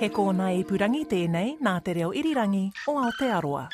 He 0.00 0.08
kōna 0.10 0.48
i 0.50 0.62
purangi 0.66 1.04
tēnei 1.06 1.52
nā 1.62 1.72
te 1.86 1.92
reo 1.94 2.08
irirangi 2.10 2.64
o 2.90 2.96
Aotearoa. 2.98 3.68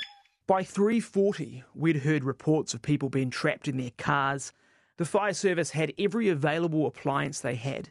By 0.47 0.63
3:40, 0.63 1.63
we'd 1.75 2.03
heard 2.05 2.25
reports 2.25 2.75
of 2.75 2.83
people 2.83 3.09
being 3.09 3.31
trapped 3.31 3.67
in 3.67 3.79
their 3.79 3.93
cars. 3.97 4.53
The 4.99 5.07
fire 5.07 5.33
service 5.33 5.71
had 5.71 5.95
every 5.99 6.29
available 6.29 6.87
appliance 6.87 7.41
they 7.41 7.55
had 7.55 7.91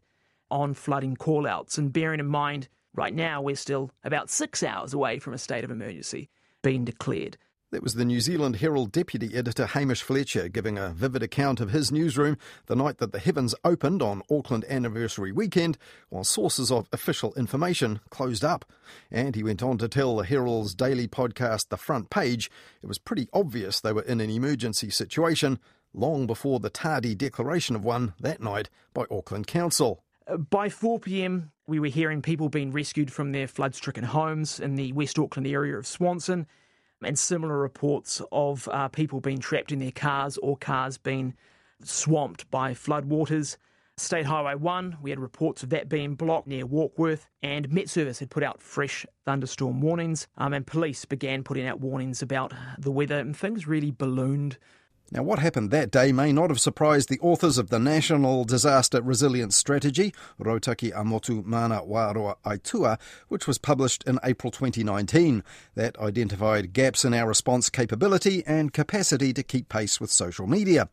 on 0.51 0.75
flooding 0.75 1.15
callouts, 1.15 1.79
and 1.79 1.91
bearing 1.91 2.19
in 2.19 2.27
mind, 2.27 2.69
right 2.93 3.15
now 3.15 3.41
we're 3.41 3.55
still 3.55 3.89
about 4.03 4.29
six 4.29 4.61
hours 4.61 4.93
away 4.93 5.17
from 5.17 5.33
a 5.33 5.39
state 5.39 5.63
of 5.63 5.71
emergency 5.71 6.29
being 6.61 6.85
declared. 6.85 7.35
That 7.71 7.83
was 7.83 7.93
the 7.93 8.03
New 8.03 8.19
Zealand 8.19 8.55
Herald 8.55 8.91
Deputy 8.91 9.35
Editor 9.35 9.67
Hamish 9.67 10.01
Fletcher 10.01 10.49
giving 10.49 10.79
a 10.79 10.89
vivid 10.89 11.21
account 11.21 11.59
of 11.59 11.69
his 11.69 11.91
newsroom 11.91 12.35
the 12.65 12.75
night 12.75 12.97
that 12.97 13.11
the 13.11 13.19
heavens 13.19 13.53
opened 13.63 14.01
on 14.01 14.23
Auckland 14.31 14.65
anniversary 14.67 15.31
weekend, 15.31 15.77
while 16.09 16.23
sources 16.23 16.71
of 16.71 16.87
official 16.91 17.31
information 17.35 17.99
closed 18.09 18.43
up. 18.43 18.65
And 19.11 19.35
he 19.35 19.43
went 19.43 19.61
on 19.61 19.77
to 19.77 19.87
tell 19.87 20.15
the 20.15 20.25
Herald's 20.25 20.73
daily 20.73 21.07
podcast, 21.07 21.69
The 21.69 21.77
Front 21.77 22.09
Page, 22.09 22.49
it 22.81 22.87
was 22.87 22.97
pretty 22.97 23.27
obvious 23.33 23.79
they 23.79 23.93
were 23.93 24.01
in 24.01 24.19
an 24.19 24.31
emergency 24.31 24.89
situation 24.89 25.59
long 25.93 26.25
before 26.25 26.59
the 26.59 26.71
tardy 26.71 27.13
declaration 27.13 27.75
of 27.75 27.83
one 27.83 28.15
that 28.19 28.41
night 28.41 28.71
by 28.95 29.05
Auckland 29.11 29.45
Council. 29.45 30.03
By 30.49 30.69
4 30.69 31.01
pm, 31.01 31.51
we 31.67 31.79
were 31.79 31.87
hearing 31.87 32.23
people 32.23 32.49
being 32.49 32.71
rescued 32.71 33.13
from 33.13 33.31
their 33.31 33.47
flood 33.47 33.75
stricken 33.75 34.05
homes 34.05 34.59
in 34.59 34.73
the 34.73 34.91
West 34.93 35.19
Auckland 35.19 35.45
area 35.45 35.77
of 35.77 35.85
Swanson 35.85 36.47
and 37.03 37.17
similar 37.17 37.57
reports 37.57 38.21
of 38.31 38.67
uh, 38.71 38.87
people 38.87 39.19
being 39.19 39.39
trapped 39.39 39.71
in 39.71 39.79
their 39.79 39.91
cars 39.91 40.37
or 40.37 40.57
cars 40.57 40.97
being 40.97 41.33
swamped 41.83 42.49
by 42.51 42.73
floodwaters. 42.73 43.57
State 43.97 44.25
Highway 44.25 44.55
1, 44.55 44.97
we 45.01 45.09
had 45.09 45.19
reports 45.19 45.61
of 45.61 45.69
that 45.71 45.89
being 45.89 46.15
blocked 46.15 46.47
near 46.47 46.65
Warkworth, 46.65 47.27
and 47.43 47.69
Met 47.69 47.89
Service 47.89 48.19
had 48.19 48.29
put 48.29 48.43
out 48.43 48.61
fresh 48.61 49.05
thunderstorm 49.25 49.81
warnings, 49.81 50.27
um, 50.37 50.53
and 50.53 50.65
police 50.65 51.03
began 51.03 51.43
putting 51.43 51.67
out 51.67 51.81
warnings 51.81 52.21
about 52.21 52.53
the 52.77 52.91
weather, 52.91 53.19
and 53.19 53.35
things 53.35 53.67
really 53.67 53.91
ballooned 53.91 54.57
now, 55.11 55.23
what 55.23 55.39
happened 55.39 55.71
that 55.71 55.89
day 55.89 56.11
may 56.11 56.31
not 56.31 56.51
have 56.51 56.59
surprised 56.59 57.09
the 57.09 57.19
authors 57.19 57.57
of 57.57 57.69
the 57.69 57.79
National 57.79 58.43
Disaster 58.43 59.01
Resilience 59.01 59.55
Strategy, 59.55 60.13
Rotaki 60.39 60.93
Amotu 60.93 61.43
Mana 61.43 61.81
Waroa 61.81 62.35
Aitua, 62.45 62.99
which 63.27 63.47
was 63.47 63.57
published 63.57 64.03
in 64.03 64.19
April 64.23 64.51
2019. 64.51 65.43
That 65.73 65.97
identified 65.97 66.73
gaps 66.73 67.03
in 67.03 67.15
our 67.15 67.27
response 67.27 67.71
capability 67.71 68.43
and 68.45 68.71
capacity 68.71 69.33
to 69.33 69.41
keep 69.41 69.67
pace 69.67 69.99
with 69.99 70.11
social 70.11 70.45
media. 70.45 70.89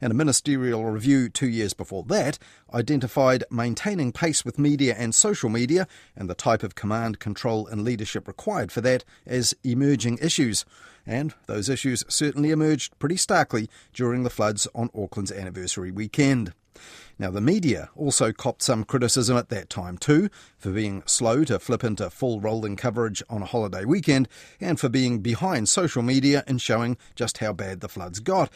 And 0.00 0.10
a 0.10 0.16
ministerial 0.16 0.84
review 0.84 1.28
two 1.28 1.48
years 1.48 1.72
before 1.72 2.02
that 2.08 2.40
identified 2.74 3.44
maintaining 3.52 4.10
pace 4.10 4.44
with 4.44 4.58
media 4.58 4.96
and 4.98 5.14
social 5.14 5.48
media 5.48 5.86
and 6.16 6.28
the 6.28 6.34
type 6.34 6.64
of 6.64 6.74
command, 6.74 7.20
control, 7.20 7.68
and 7.68 7.84
leadership 7.84 8.26
required 8.26 8.72
for 8.72 8.80
that 8.80 9.04
as 9.26 9.54
emerging 9.62 10.18
issues. 10.20 10.64
And 11.10 11.34
those 11.46 11.68
issues 11.68 12.04
certainly 12.06 12.52
emerged 12.52 12.96
pretty 13.00 13.16
starkly 13.16 13.68
during 13.92 14.22
the 14.22 14.30
floods 14.30 14.68
on 14.76 14.90
Auckland's 14.94 15.32
anniversary 15.32 15.90
weekend. 15.90 16.52
Now, 17.18 17.32
the 17.32 17.40
media 17.40 17.90
also 17.96 18.32
copped 18.32 18.62
some 18.62 18.84
criticism 18.84 19.36
at 19.36 19.48
that 19.48 19.68
time 19.68 19.98
too, 19.98 20.30
for 20.56 20.70
being 20.70 21.02
slow 21.06 21.42
to 21.46 21.58
flip 21.58 21.82
into 21.82 22.08
full 22.10 22.40
rolling 22.40 22.76
coverage 22.76 23.24
on 23.28 23.42
a 23.42 23.46
holiday 23.46 23.84
weekend, 23.84 24.28
and 24.60 24.78
for 24.78 24.88
being 24.88 25.18
behind 25.18 25.68
social 25.68 26.00
media 26.00 26.44
in 26.46 26.58
showing 26.58 26.96
just 27.16 27.38
how 27.38 27.52
bad 27.52 27.80
the 27.80 27.88
floods 27.88 28.20
got. 28.20 28.48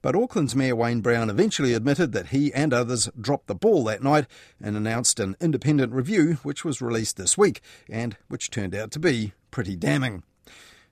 But 0.00 0.14
Auckland's 0.14 0.54
Mayor 0.54 0.76
Wayne 0.76 1.00
Brown 1.00 1.28
eventually 1.28 1.74
admitted 1.74 2.12
that 2.12 2.28
he 2.28 2.54
and 2.54 2.72
others 2.72 3.10
dropped 3.20 3.48
the 3.48 3.56
ball 3.56 3.82
that 3.82 4.04
night 4.04 4.26
and 4.62 4.76
announced 4.76 5.18
an 5.18 5.36
independent 5.40 5.92
review 5.92 6.34
which 6.44 6.64
was 6.64 6.80
released 6.80 7.16
this 7.16 7.36
week, 7.36 7.60
and 7.90 8.16
which 8.28 8.48
turned 8.48 8.76
out 8.76 8.92
to 8.92 9.00
be 9.00 9.32
pretty 9.50 9.74
damning. 9.74 10.22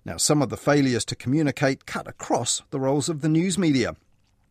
Now, 0.05 0.19
some 0.19 0.43
of 0.43 0.51
the 0.51 0.57
failures 0.59 1.05
to 1.07 1.17
communicate 1.17 1.87
cut 1.87 2.07
across 2.07 2.63
the 2.71 2.81
roles 2.81 3.09
of 3.09 3.23
the 3.23 3.29
news 3.29 3.57
media. 3.57 3.97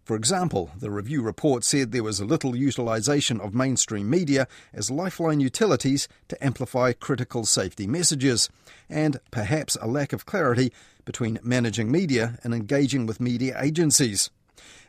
For 0.04 0.16
example, 0.18 0.72
the 0.78 0.92
review 0.92 1.22
report 1.22 1.64
said 1.64 1.92
there 1.92 2.04
was 2.04 2.20
a 2.20 2.26
little 2.26 2.56
utilisation 2.56 3.40
of 3.40 3.54
mainstream 3.54 4.10
media 4.10 4.48
as 4.74 4.92
lifeline 4.92 5.40
utilities 5.40 6.08
to 6.28 6.44
amplify 6.44 6.92
critical 6.92 7.46
safety 7.46 7.88
messages, 7.88 8.50
and 8.90 9.20
perhaps 9.32 9.78
a 9.80 9.88
lack 9.88 10.12
of 10.12 10.26
clarity 10.26 10.74
between 11.06 11.40
managing 11.44 11.92
media 11.92 12.40
and 12.44 12.54
engaging 12.54 13.06
with 13.06 13.22
media 13.22 13.56
agencies. 13.62 14.30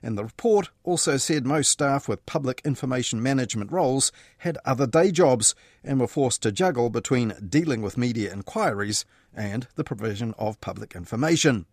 And 0.02 0.18
the 0.18 0.24
report 0.24 0.70
also 0.82 1.16
said 1.16 1.46
most 1.46 1.70
staff 1.70 2.08
with 2.08 2.26
public 2.26 2.60
information 2.64 3.22
management 3.22 3.70
roles 3.70 4.12
had 4.38 4.58
other 4.64 4.86
day 4.86 5.10
jobs 5.10 5.54
and 5.82 6.00
were 6.00 6.08
forced 6.08 6.42
to 6.42 6.52
juggle 6.52 6.90
between 6.90 7.34
dealing 7.48 7.82
with 7.82 7.98
media 7.98 8.32
inquiries 8.32 9.04
and 9.36 9.66
the 9.74 9.84
provision 9.84 10.34
of 10.38 10.60
public 10.60 10.94
information. 10.94 11.66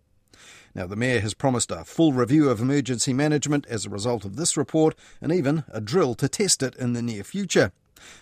Now, 0.73 0.87
the 0.87 0.95
Mayor 0.95 1.19
has 1.19 1.33
promised 1.33 1.71
a 1.71 1.83
full 1.83 2.13
review 2.13 2.49
of 2.49 2.61
emergency 2.61 3.13
management 3.13 3.65
as 3.67 3.85
a 3.85 3.89
result 3.89 4.23
of 4.25 4.35
this 4.35 4.55
report 4.55 4.95
and 5.21 5.31
even 5.31 5.65
a 5.69 5.81
drill 5.81 6.15
to 6.15 6.29
test 6.29 6.63
it 6.63 6.75
in 6.75 6.93
the 6.93 7.01
near 7.01 7.23
future. 7.23 7.71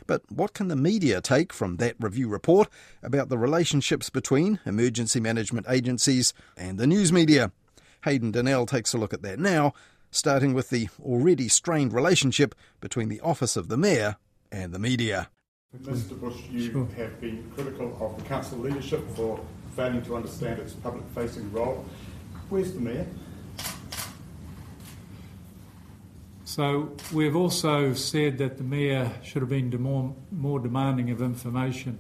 But 0.08 0.24
what 0.30 0.54
can 0.54 0.68
the 0.68 0.76
media 0.76 1.22
take 1.22 1.54
from 1.54 1.78
that 1.78 1.96
review 2.00 2.28
report 2.28 2.68
about 3.02 3.30
the 3.30 3.38
relationships 3.38 4.10
between 4.10 4.60
emergency 4.66 5.20
management 5.20 5.68
agencies 5.70 6.34
and 6.58 6.78
the 6.78 6.88
news 6.88 7.14
media? 7.14 7.52
Hayden 8.04 8.32
Donnell 8.32 8.66
takes 8.66 8.94
a 8.94 8.98
look 8.98 9.14
at 9.14 9.22
that 9.22 9.40
now, 9.40 9.74
starting 10.12 10.54
with 10.54 10.70
the 10.70 10.90
already 11.02 11.48
strained 11.48 11.94
relationship 11.94 12.56
between 12.82 13.10
the 13.10 13.22
Office 13.22 13.56
of 13.56 13.68
the 13.68 13.78
Mayor 13.78 14.18
and 14.52 14.74
the 14.74 14.80
media. 14.80 15.30
Mr 15.78 16.20
Bush, 16.20 16.36
you 16.50 16.72
sure. 16.72 16.88
have 16.98 17.22
been 17.22 17.50
critical 17.54 17.96
of 18.02 18.18
the 18.18 18.28
council 18.28 18.58
leadership 18.58 19.08
for 19.16 19.40
failing 19.76 20.02
to 20.02 20.16
understand 20.16 20.60
its 20.60 20.74
public 20.74 21.04
facing 21.14 21.52
role. 21.52 21.86
Where's 22.50 22.74
the 22.74 22.80
Mayor? 22.80 23.06
So 26.44 26.92
we've 27.14 27.36
also 27.36 27.94
said 27.94 28.40
that 28.40 28.58
the 28.58 28.64
Mayor 28.64 29.12
should 29.24 29.44
have 29.44 29.50
been 29.50 29.70
more, 29.80 30.16
more 30.32 30.60
demanding 30.60 31.12
of 31.12 31.22
information. 31.22 32.00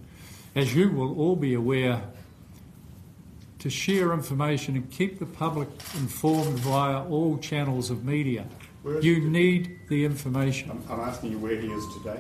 As 0.56 0.76
you 0.76 0.90
will 0.90 1.20
all 1.20 1.36
be 1.36 1.54
aware, 1.54 2.02
to 3.60 3.70
share 3.70 4.14
information 4.14 4.78
and 4.78 4.90
keep 4.90 5.20
the 5.20 5.28
public 5.28 5.70
informed 5.96 6.58
via 6.60 7.04
all 7.04 7.38
channels 7.38 7.92
of 7.92 8.04
media, 8.04 8.46
you 9.02 9.20
need 9.20 9.78
the 9.90 10.06
information. 10.06 10.72
I'm, 10.72 10.84
I'm 10.90 11.08
asking 11.08 11.32
you 11.32 11.38
where 11.38 11.56
he 11.56 11.68
is 11.68 11.86
today. 11.98 12.20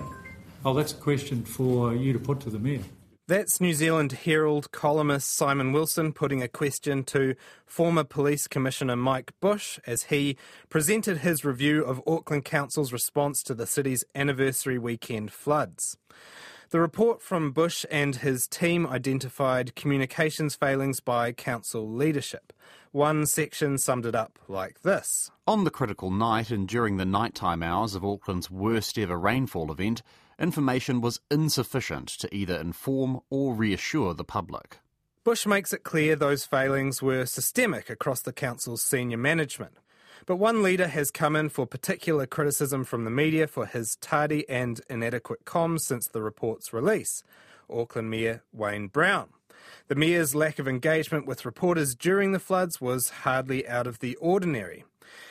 Oh, 0.65 0.73
that's 0.73 0.91
a 0.91 0.95
question 0.95 1.45
for 1.45 1.93
you 1.93 2.11
to 2.11 2.19
put 2.19 2.41
to 2.41 2.49
the 2.49 2.59
Mayor. 2.59 2.81
That's 3.27 3.61
New 3.61 3.73
Zealand 3.73 4.11
Herald 4.11 4.71
columnist 4.71 5.33
Simon 5.33 5.71
Wilson 5.71 6.11
putting 6.13 6.41
a 6.41 6.47
question 6.47 7.03
to 7.05 7.35
former 7.65 8.03
Police 8.03 8.47
Commissioner 8.47 8.95
Mike 8.95 9.31
Bush 9.39 9.79
as 9.85 10.03
he 10.03 10.35
presented 10.67 11.19
his 11.19 11.45
review 11.45 11.83
of 11.83 12.01
Auckland 12.07 12.43
Council's 12.43 12.91
response 12.91 13.43
to 13.43 13.53
the 13.53 13.67
city's 13.67 14.03
anniversary 14.15 14.79
weekend 14.79 15.31
floods. 15.31 15.95
The 16.71 16.79
report 16.79 17.21
from 17.21 17.51
Bush 17.51 17.85
and 17.89 18.17
his 18.17 18.45
team 18.45 18.85
identified 18.85 19.75
communications 19.75 20.55
failings 20.55 20.99
by 20.99 21.31
council 21.31 21.89
leadership. 21.89 22.51
One 22.91 23.25
section 23.27 23.77
summed 23.77 24.07
it 24.07 24.15
up 24.15 24.39
like 24.47 24.81
this 24.81 25.31
On 25.47 25.63
the 25.63 25.71
critical 25.71 26.11
night 26.11 26.49
and 26.51 26.67
during 26.67 26.97
the 26.97 27.05
nighttime 27.05 27.63
hours 27.63 27.95
of 27.95 28.03
Auckland's 28.03 28.51
worst 28.51 28.97
ever 28.97 29.17
rainfall 29.17 29.71
event, 29.71 30.01
information 30.39 31.01
was 31.01 31.19
insufficient 31.29 32.07
to 32.09 32.33
either 32.33 32.55
inform 32.55 33.19
or 33.29 33.53
reassure 33.53 34.13
the 34.13 34.23
public. 34.23 34.79
Bush 35.23 35.45
makes 35.45 35.73
it 35.73 35.83
clear 35.83 36.15
those 36.15 36.45
failings 36.45 37.01
were 37.01 37.25
systemic 37.25 37.89
across 37.89 38.21
the 38.21 38.33
council's 38.33 38.81
senior 38.81 39.17
management. 39.17 39.73
But 40.25 40.37
one 40.37 40.63
leader 40.63 40.87
has 40.87 41.11
come 41.11 41.35
in 41.35 41.49
for 41.49 41.65
particular 41.65 42.25
criticism 42.25 42.83
from 42.83 43.03
the 43.03 43.11
media 43.11 43.47
for 43.47 43.65
his 43.65 43.95
tardy 43.97 44.47
and 44.49 44.79
inadequate 44.89 45.45
comms 45.45 45.81
since 45.81 46.07
the 46.07 46.21
report's 46.21 46.73
release 46.73 47.23
Auckland 47.69 48.09
Mayor 48.09 48.43
Wayne 48.51 48.87
Brown. 48.87 49.29
The 49.87 49.95
Mayor's 49.95 50.35
lack 50.35 50.59
of 50.59 50.67
engagement 50.67 51.25
with 51.25 51.45
reporters 51.45 51.95
during 51.95 52.31
the 52.31 52.39
floods 52.39 52.79
was 52.79 53.09
hardly 53.09 53.67
out 53.67 53.87
of 53.87 53.99
the 53.99 54.15
ordinary 54.17 54.85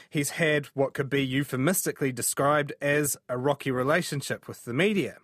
he's 0.09 0.31
had 0.31 0.67
what 0.75 0.95
could 0.95 1.11
be 1.11 1.25
euphemistically 1.25 2.13
described 2.13 2.73
as 2.81 3.17
a 3.29 3.37
rocky 3.37 3.71
relationship 3.71 4.49
with 4.49 4.65
the 4.65 4.73
media. 4.73 5.19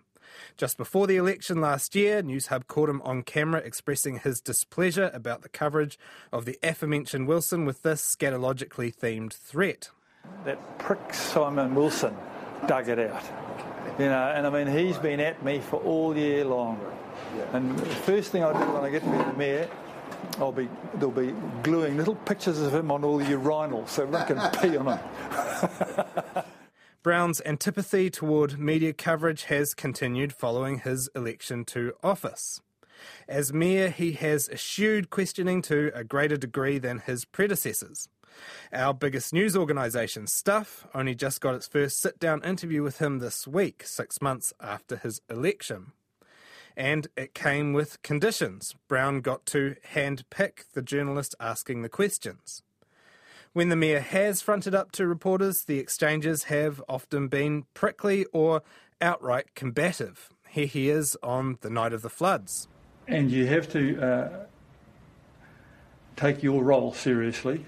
Just 0.57 0.77
before 0.77 1.07
the 1.07 1.15
election 1.15 1.61
last 1.61 1.95
year, 1.95 2.21
Newshub 2.21 2.67
caught 2.67 2.89
him 2.89 3.01
on 3.03 3.23
camera 3.23 3.61
expressing 3.61 4.19
his 4.19 4.41
displeasure 4.41 5.09
about 5.13 5.41
the 5.41 5.49
coverage 5.49 5.97
of 6.31 6.45
the 6.45 6.59
aforementioned 6.61 7.27
Wilson 7.27 7.65
with 7.65 7.83
this 7.83 8.01
scatologically 8.01 8.93
themed 8.93 9.33
threat. 9.33 9.89
That 10.43 10.77
prick 10.77 11.13
Simon 11.13 11.73
Wilson 11.73 12.15
dug 12.67 12.89
it 12.89 12.99
out. 12.99 13.23
You 13.97 14.05
know, 14.05 14.33
and 14.35 14.45
I 14.45 14.49
mean, 14.49 14.67
he's 14.67 14.97
been 14.97 15.21
at 15.21 15.43
me 15.43 15.59
for 15.59 15.77
all 15.77 16.17
year 16.17 16.43
long. 16.43 16.79
And 17.53 17.77
the 17.77 17.85
first 17.85 18.31
thing 18.31 18.43
I 18.43 18.53
do 18.53 18.71
when 18.71 18.83
I 18.83 18.89
get 18.89 19.03
to 19.03 19.09
be 19.09 19.17
the 19.17 19.33
mayor 19.33 19.69
I'll 20.39 20.51
be 20.51 20.69
they'll 20.95 21.11
be 21.11 21.33
gluing 21.63 21.97
little 21.97 22.15
pictures 22.15 22.59
of 22.59 22.73
him 22.73 22.91
on 22.91 23.03
all 23.03 23.17
the 23.17 23.25
urinals 23.25 23.89
so 23.89 24.03
everyone 24.03 24.27
can 24.27 24.51
pee 24.61 24.77
on 24.77 24.97
him. 24.97 26.43
Brown's 27.03 27.41
antipathy 27.45 28.09
toward 28.09 28.59
media 28.59 28.91
coverage 28.91 29.43
has 29.43 29.73
continued 29.73 30.33
following 30.33 30.79
his 30.79 31.09
election 31.15 31.63
to 31.65 31.93
office. 32.03 32.61
As 33.27 33.53
Mayor, 33.53 33.89
he 33.89 34.13
has 34.13 34.49
eschewed 34.49 35.09
questioning 35.09 35.61
to 35.63 35.91
a 35.93 36.03
greater 36.03 36.37
degree 36.37 36.79
than 36.79 36.99
his 36.99 37.23
predecessors. 37.23 38.09
Our 38.73 38.93
biggest 38.93 39.33
news 39.33 39.55
organisation, 39.55 40.27
Stuff, 40.27 40.87
only 40.95 41.13
just 41.13 41.41
got 41.41 41.55
its 41.55 41.67
first 41.67 41.99
sit 41.99 42.19
down 42.19 42.43
interview 42.43 42.81
with 42.81 42.97
him 42.97 43.19
this 43.19 43.47
week, 43.47 43.83
six 43.85 44.21
months 44.21 44.53
after 44.59 44.97
his 44.97 45.21
election. 45.29 45.91
And 46.77 47.07
it 47.15 47.33
came 47.33 47.73
with 47.73 48.01
conditions. 48.01 48.75
Brown 48.87 49.21
got 49.21 49.45
to 49.47 49.75
hand 49.83 50.29
pick 50.29 50.65
the 50.73 50.81
journalist 50.81 51.35
asking 51.39 51.81
the 51.81 51.89
questions. 51.89 52.61
When 53.53 53.69
the 53.69 53.77
Mayor 53.77 54.01
has 54.01 54.41
fronted 54.41 54.75
up 54.75 54.91
to 54.93 55.07
reporters, 55.07 55.63
the 55.63 55.79
exchanges 55.79 56.43
have 56.43 56.83
often 56.89 57.29
been 57.29 57.63
prickly 57.73 58.25
or 58.33 58.63
outright 58.99 59.55
combative. 59.55 60.29
Here 60.49 60.65
he 60.65 60.89
is 60.89 61.17
on 61.23 61.57
the 61.61 61.69
night 61.69 61.93
of 61.93 62.01
the 62.01 62.09
floods. 62.09 62.67
And 63.07 63.31
you 63.31 63.45
have 63.47 63.69
to 63.69 64.01
uh, 64.01 64.45
take 66.17 66.43
your 66.43 66.63
role 66.63 66.93
seriously, 66.93 67.65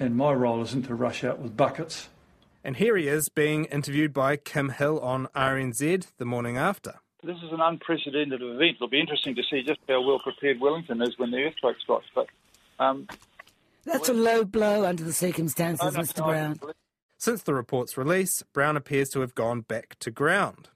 and 0.00 0.16
my 0.16 0.32
role 0.32 0.62
isn't 0.62 0.86
to 0.86 0.96
rush 0.96 1.22
out 1.22 1.38
with 1.38 1.56
buckets. 1.56 2.08
And 2.64 2.78
here 2.78 2.96
he 2.96 3.06
is 3.06 3.28
being 3.28 3.66
interviewed 3.66 4.12
by 4.12 4.36
Kim 4.36 4.70
Hill 4.70 4.98
on 4.98 5.28
RNZ 5.36 6.08
the 6.16 6.24
morning 6.24 6.56
after. 6.56 6.94
This 7.24 7.38
is 7.38 7.52
an 7.52 7.60
unprecedented 7.60 8.42
event. 8.42 8.76
It'll 8.76 8.88
be 8.88 9.00
interesting 9.00 9.34
to 9.36 9.42
see 9.50 9.62
just 9.62 9.80
how 9.88 10.02
well 10.02 10.18
prepared 10.18 10.60
Wellington 10.60 11.00
is 11.00 11.18
when 11.18 11.30
the 11.30 11.38
earthquake 11.38 11.76
strikes. 11.80 12.06
But 12.14 12.26
um, 12.78 13.08
that's 13.84 14.10
a 14.10 14.12
low 14.12 14.44
blow 14.44 14.84
under 14.84 15.02
the 15.04 15.12
circumstances, 15.12 15.94
Mr. 15.94 16.24
Brown. 16.24 16.60
Since 17.18 17.42
the 17.42 17.54
report's 17.54 17.96
release, 17.96 18.42
Brown 18.52 18.76
appears 18.76 19.08
to 19.10 19.20
have 19.20 19.34
gone 19.34 19.62
back 19.62 19.96
to 20.00 20.10
ground. 20.10 20.68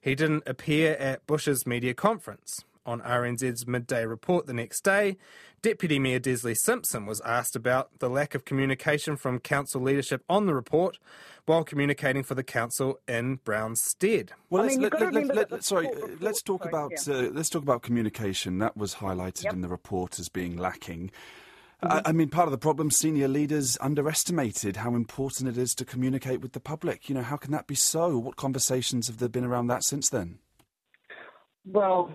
He 0.00 0.14
didn't 0.14 0.44
appear 0.46 0.94
at 0.94 1.26
Bush's 1.26 1.66
media 1.66 1.92
conference. 1.92 2.64
On 2.84 3.00
RNZ's 3.00 3.66
midday 3.66 4.04
report 4.04 4.46
the 4.46 4.52
next 4.52 4.82
day, 4.82 5.16
Deputy 5.62 6.00
Mayor 6.00 6.18
Desley 6.18 6.56
Simpson 6.56 7.06
was 7.06 7.20
asked 7.20 7.54
about 7.54 8.00
the 8.00 8.10
lack 8.10 8.34
of 8.34 8.44
communication 8.44 9.16
from 9.16 9.38
council 9.38 9.80
leadership 9.80 10.24
on 10.28 10.46
the 10.46 10.54
report 10.54 10.98
while 11.46 11.62
communicating 11.62 12.24
for 12.24 12.34
the 12.34 12.42
council 12.42 12.98
in 13.06 13.36
Brown's 13.44 13.80
stead. 13.80 14.32
Well, 14.50 14.64
let's, 14.64 14.76
let, 14.76 15.14
let, 15.14 15.50
let, 15.52 15.64
sorry, 15.64 15.88
let's 16.20 16.42
talk 16.42 16.64
about 16.64 16.92
uh, 17.08 17.30
let's 17.32 17.48
talk 17.48 17.62
about 17.62 17.82
communication. 17.82 18.58
That 18.58 18.76
was 18.76 18.96
highlighted 18.96 19.44
yep. 19.44 19.52
in 19.52 19.60
the 19.60 19.68
report 19.68 20.18
as 20.18 20.28
being 20.28 20.56
lacking. 20.56 21.12
Mm-hmm. 21.82 21.92
I, 21.92 22.02
I, 22.06 22.12
mean, 22.12 22.28
part 22.28 22.46
of 22.46 22.52
the 22.52 22.58
problem, 22.58 22.90
senior 22.90 23.28
leaders 23.28 23.76
underestimated 23.80 24.76
how 24.76 24.94
important 24.94 25.48
it 25.48 25.58
is 25.58 25.74
to 25.76 25.84
communicate 25.84 26.40
with 26.40 26.52
the 26.52 26.60
public. 26.60 27.08
You 27.08 27.14
know, 27.14 27.22
how 27.22 27.36
can 27.36 27.52
that 27.52 27.66
be 27.66 27.74
so? 27.74 28.18
What 28.18 28.36
conversations 28.36 29.08
have 29.08 29.18
there 29.18 29.28
been 29.28 29.44
around 29.44 29.66
that 29.68 29.84
since 29.84 30.08
then? 30.08 30.38
Well, 31.64 32.12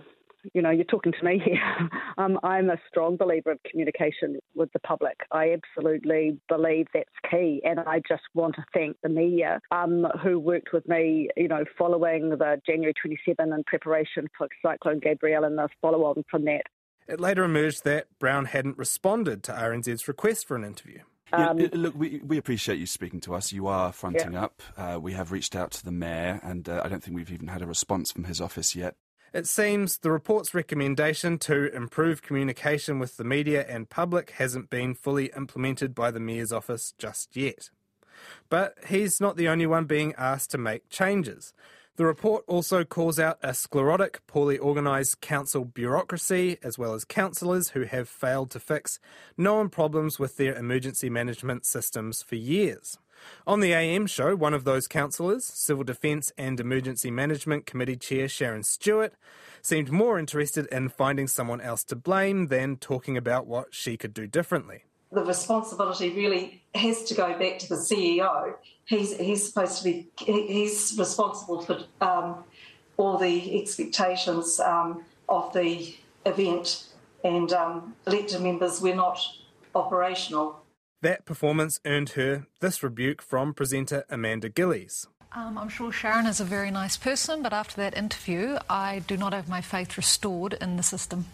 you 0.54 0.62
know, 0.62 0.70
you're 0.70 0.84
talking 0.84 1.12
to 1.12 1.24
me 1.24 1.40
here. 1.44 1.60
um, 2.18 2.38
I'm 2.42 2.70
a 2.70 2.76
strong 2.88 3.16
believer 3.16 3.52
of 3.52 3.58
communication 3.70 4.38
with 4.54 4.72
the 4.72 4.80
public. 4.80 5.16
I 5.32 5.52
absolutely 5.52 6.38
believe 6.48 6.86
that's 6.92 7.08
key, 7.30 7.60
and 7.64 7.80
I 7.80 8.00
just 8.08 8.22
want 8.34 8.56
to 8.56 8.64
thank 8.72 8.96
the 9.02 9.08
media 9.08 9.60
um, 9.70 10.06
who 10.22 10.38
worked 10.38 10.72
with 10.72 10.86
me, 10.88 11.28
you 11.36 11.48
know, 11.48 11.64
following 11.76 12.30
the 12.30 12.60
January 12.66 12.94
27 13.00 13.52
in 13.52 13.64
preparation 13.64 14.28
for 14.36 14.48
Cyclone 14.62 15.00
Gabrielle 15.00 15.44
and 15.44 15.58
the 15.58 15.68
follow-on 15.80 16.24
from 16.30 16.44
that. 16.44 16.62
It 17.06 17.20
later 17.20 17.42
emerged 17.44 17.84
that 17.84 18.06
Brown 18.18 18.46
hadn't 18.46 18.76
responded 18.76 19.42
to 19.44 19.52
RNZ's 19.52 20.08
request 20.08 20.46
for 20.46 20.56
an 20.56 20.64
interview. 20.64 21.00
Yeah, 21.32 21.50
um, 21.50 21.58
look, 21.58 21.94
we, 21.94 22.20
we 22.24 22.38
appreciate 22.38 22.78
you 22.78 22.86
speaking 22.86 23.20
to 23.20 23.34
us. 23.34 23.52
You 23.52 23.66
are 23.66 23.92
fronting 23.92 24.32
yeah. 24.32 24.44
up. 24.44 24.62
Uh, 24.76 24.98
we 25.00 25.12
have 25.12 25.30
reached 25.30 25.54
out 25.54 25.70
to 25.72 25.84
the 25.84 25.92
mayor, 25.92 26.40
and 26.42 26.68
uh, 26.68 26.82
I 26.84 26.88
don't 26.88 27.02
think 27.02 27.16
we've 27.16 27.32
even 27.32 27.48
had 27.48 27.62
a 27.62 27.66
response 27.66 28.12
from 28.12 28.24
his 28.24 28.40
office 28.40 28.74
yet. 28.74 28.96
It 29.32 29.46
seems 29.46 29.98
the 29.98 30.10
report's 30.10 30.54
recommendation 30.54 31.38
to 31.40 31.74
improve 31.74 32.22
communication 32.22 32.98
with 32.98 33.16
the 33.16 33.24
media 33.24 33.66
and 33.68 33.90
public 33.90 34.30
hasn't 34.30 34.70
been 34.70 34.94
fully 34.94 35.30
implemented 35.36 35.94
by 35.94 36.10
the 36.10 36.20
Mayor's 36.20 36.52
office 36.52 36.94
just 36.98 37.36
yet. 37.36 37.70
But 38.48 38.74
he's 38.88 39.20
not 39.20 39.36
the 39.36 39.48
only 39.48 39.66
one 39.66 39.84
being 39.84 40.14
asked 40.16 40.50
to 40.52 40.58
make 40.58 40.88
changes. 40.88 41.52
The 41.96 42.06
report 42.06 42.44
also 42.46 42.84
calls 42.84 43.18
out 43.18 43.38
a 43.42 43.52
sclerotic, 43.52 44.24
poorly 44.26 44.58
organised 44.58 45.20
council 45.20 45.64
bureaucracy, 45.64 46.56
as 46.62 46.78
well 46.78 46.94
as 46.94 47.04
councillors 47.04 47.70
who 47.70 47.82
have 47.82 48.08
failed 48.08 48.50
to 48.52 48.60
fix 48.60 49.00
known 49.36 49.68
problems 49.68 50.18
with 50.18 50.36
their 50.36 50.54
emergency 50.54 51.10
management 51.10 51.66
systems 51.66 52.22
for 52.22 52.36
years. 52.36 52.98
On 53.46 53.60
the 53.60 53.72
AM 53.72 54.06
show, 54.06 54.36
one 54.36 54.54
of 54.54 54.64
those 54.64 54.88
councillors, 54.88 55.44
Civil 55.44 55.84
Defence 55.84 56.32
and 56.36 56.60
Emergency 56.60 57.10
Management 57.10 57.66
Committee 57.66 57.96
Chair 57.96 58.28
Sharon 58.28 58.62
Stewart, 58.62 59.14
seemed 59.62 59.90
more 59.90 60.18
interested 60.18 60.66
in 60.66 60.88
finding 60.88 61.26
someone 61.26 61.60
else 61.60 61.84
to 61.84 61.96
blame 61.96 62.46
than 62.48 62.76
talking 62.76 63.16
about 63.16 63.46
what 63.46 63.74
she 63.74 63.96
could 63.96 64.14
do 64.14 64.26
differently. 64.26 64.84
The 65.10 65.24
responsibility 65.24 66.10
really 66.10 66.62
has 66.74 67.04
to 67.04 67.14
go 67.14 67.38
back 67.38 67.58
to 67.60 67.68
the 67.68 67.76
CEO. 67.76 68.54
He's, 68.84 69.16
he's 69.16 69.46
supposed 69.46 69.78
to 69.78 69.84
be, 69.84 70.08
he's 70.16 70.94
responsible 70.98 71.62
for 71.62 71.80
um, 72.00 72.44
all 72.98 73.16
the 73.16 73.60
expectations 73.60 74.60
um, 74.60 75.04
of 75.28 75.52
the 75.52 75.94
event, 76.26 76.84
and 77.24 77.52
um, 77.52 77.94
elected 78.06 78.42
members, 78.42 78.80
we're 78.80 78.94
not 78.94 79.18
operational. 79.74 80.60
That 81.00 81.24
performance 81.24 81.78
earned 81.84 82.10
her 82.10 82.46
this 82.58 82.82
rebuke 82.82 83.22
from 83.22 83.54
presenter 83.54 84.04
Amanda 84.10 84.48
Gillies. 84.48 85.06
Um, 85.32 85.56
I'm 85.56 85.68
sure 85.68 85.92
Sharon 85.92 86.26
is 86.26 86.40
a 86.40 86.44
very 86.44 86.72
nice 86.72 86.96
person, 86.96 87.40
but 87.42 87.52
after 87.52 87.76
that 87.76 87.96
interview, 87.96 88.58
I 88.68 89.00
do 89.06 89.16
not 89.16 89.32
have 89.32 89.48
my 89.48 89.60
faith 89.60 89.96
restored 89.96 90.54
in 90.54 90.76
the 90.76 90.82
system. 90.82 91.26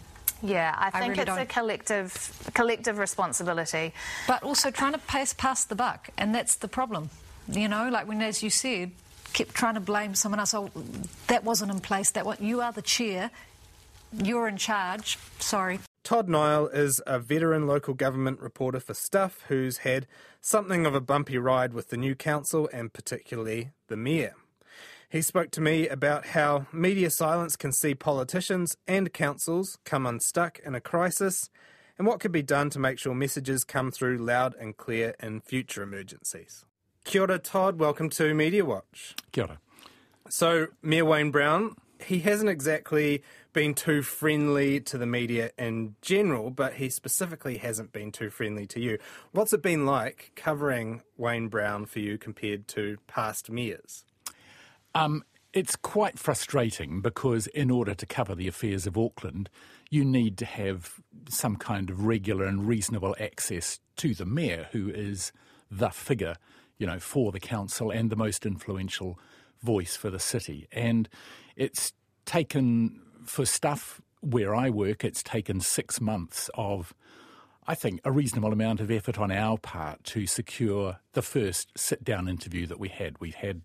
Yeah, 0.43 0.75
I 0.77 0.91
think 0.91 1.03
I 1.03 1.07
really 1.07 1.21
it's 1.21 1.25
don't. 1.25 1.39
a 1.39 1.45
collective 1.45 2.51
collective 2.53 2.99
responsibility. 2.99 3.93
But 4.27 4.43
also 4.43 4.69
trying 4.69 4.91
to 4.93 4.99
pass 4.99 5.33
past 5.33 5.69
the 5.69 5.75
buck, 5.75 6.09
and 6.17 6.35
that's 6.35 6.55
the 6.55 6.67
problem. 6.67 7.09
You 7.47 7.67
know, 7.67 7.89
like 7.89 8.07
when, 8.07 8.21
as 8.21 8.43
you 8.43 8.51
said, 8.51 8.91
kept 9.33 9.55
trying 9.55 9.75
to 9.75 9.79
blame 9.79 10.13
someone 10.13 10.39
else. 10.39 10.53
Oh, 10.53 10.69
that 11.27 11.43
wasn't 11.43 11.71
in 11.71 11.79
place. 11.79 12.11
That 12.11 12.25
what 12.25 12.39
you 12.41 12.61
are 12.61 12.71
the 12.71 12.83
chair. 12.83 13.31
You're 14.13 14.47
in 14.47 14.57
charge. 14.57 15.17
Sorry. 15.39 15.79
Todd 16.05 16.29
Niall 16.29 16.67
is 16.67 17.01
a 17.07 17.17
veteran 17.17 17.65
local 17.65 17.95
government 17.95 18.39
reporter 18.39 18.79
for 18.79 18.93
Stuff 18.93 19.43
who's 19.47 19.79
had 19.79 20.05
something 20.39 20.85
of 20.85 20.93
a 20.93 21.01
bumpy 21.01 21.39
ride 21.39 21.73
with 21.73 21.89
the 21.89 21.97
new 21.97 22.13
council 22.13 22.69
and 22.71 22.93
particularly 22.93 23.71
the 23.87 23.97
mayor. 23.97 24.35
He 25.09 25.23
spoke 25.23 25.49
to 25.49 25.61
me 25.61 25.87
about 25.87 26.27
how 26.27 26.67
media 26.71 27.09
silence 27.09 27.55
can 27.55 27.71
see 27.71 27.95
politicians 27.95 28.77
and 28.87 29.11
councils 29.13 29.79
come 29.83 30.05
unstuck 30.05 30.59
in 30.59 30.75
a 30.75 30.79
crisis 30.79 31.49
and 31.97 32.05
what 32.05 32.19
could 32.19 32.31
be 32.31 32.43
done 32.43 32.69
to 32.69 32.77
make 32.77 32.99
sure 32.99 33.15
messages 33.15 33.63
come 33.63 33.89
through 33.89 34.19
loud 34.19 34.53
and 34.59 34.77
clear 34.77 35.15
in 35.19 35.41
future 35.41 35.81
emergencies. 35.81 36.65
Kia 37.03 37.21
ora, 37.21 37.39
Todd. 37.39 37.79
Welcome 37.79 38.11
to 38.11 38.31
Media 38.35 38.63
Watch. 38.63 39.15
Kia 39.31 39.45
ora. 39.45 39.59
So, 40.29 40.67
Mayor 40.83 41.05
Wayne 41.05 41.31
Brown, 41.31 41.77
he 41.99 42.19
hasn't 42.19 42.49
exactly 42.51 43.23
been 43.55 43.73
too 43.73 44.01
friendly 44.01 44.81
to 44.81 44.97
the 44.97 45.05
media 45.05 45.49
in 45.57 45.95
general, 46.01 46.51
but 46.51 46.73
he 46.73 46.89
specifically 46.89 47.57
hasn't 47.57 47.93
been 47.93 48.11
too 48.11 48.29
friendly 48.29 48.67
to 48.67 48.81
you. 48.81 48.99
What's 49.31 49.53
it 49.53 49.61
been 49.61 49.85
like 49.85 50.33
covering 50.35 51.01
Wayne 51.15 51.47
Brown 51.47 51.85
for 51.85 51.99
you 51.99 52.17
compared 52.17 52.67
to 52.69 52.97
past 53.07 53.49
mayors? 53.49 54.03
Um, 54.93 55.23
it's 55.53 55.77
quite 55.77 56.19
frustrating 56.19 56.99
because, 56.99 57.47
in 57.47 57.71
order 57.71 57.95
to 57.95 58.05
cover 58.05 58.35
the 58.35 58.49
affairs 58.49 58.85
of 58.85 58.97
Auckland, 58.97 59.49
you 59.89 60.03
need 60.03 60.37
to 60.39 60.45
have 60.45 60.95
some 61.29 61.55
kind 61.55 61.89
of 61.89 62.03
regular 62.03 62.43
and 62.43 62.67
reasonable 62.67 63.15
access 63.21 63.79
to 63.95 64.13
the 64.13 64.25
mayor, 64.25 64.67
who 64.73 64.89
is 64.89 65.31
the 65.71 65.89
figure, 65.91 66.35
you 66.77 66.85
know, 66.85 66.99
for 66.99 67.31
the 67.31 67.39
council 67.39 67.89
and 67.89 68.09
the 68.09 68.17
most 68.17 68.45
influential 68.45 69.17
voice 69.63 69.95
for 69.95 70.09
the 70.09 70.19
city. 70.19 70.67
And 70.73 71.07
it's 71.55 71.93
taken 72.25 72.99
for 73.29 73.45
stuff 73.45 74.01
where 74.21 74.55
I 74.55 74.69
work, 74.69 75.03
it's 75.03 75.21
taken 75.21 75.59
six 75.59 76.01
months 76.01 76.49
of, 76.55 76.93
I 77.67 77.75
think, 77.75 78.01
a 78.03 78.11
reasonable 78.11 78.51
amount 78.51 78.79
of 78.79 78.89
effort 78.89 79.19
on 79.19 79.31
our 79.31 79.57
part 79.57 80.03
to 80.05 80.25
secure 80.25 80.99
the 81.13 81.21
first 81.21 81.71
sit 81.77 82.03
down 82.03 82.27
interview 82.27 82.65
that 82.67 82.79
we 82.79 82.89
had. 82.89 83.19
We 83.19 83.31
had 83.31 83.61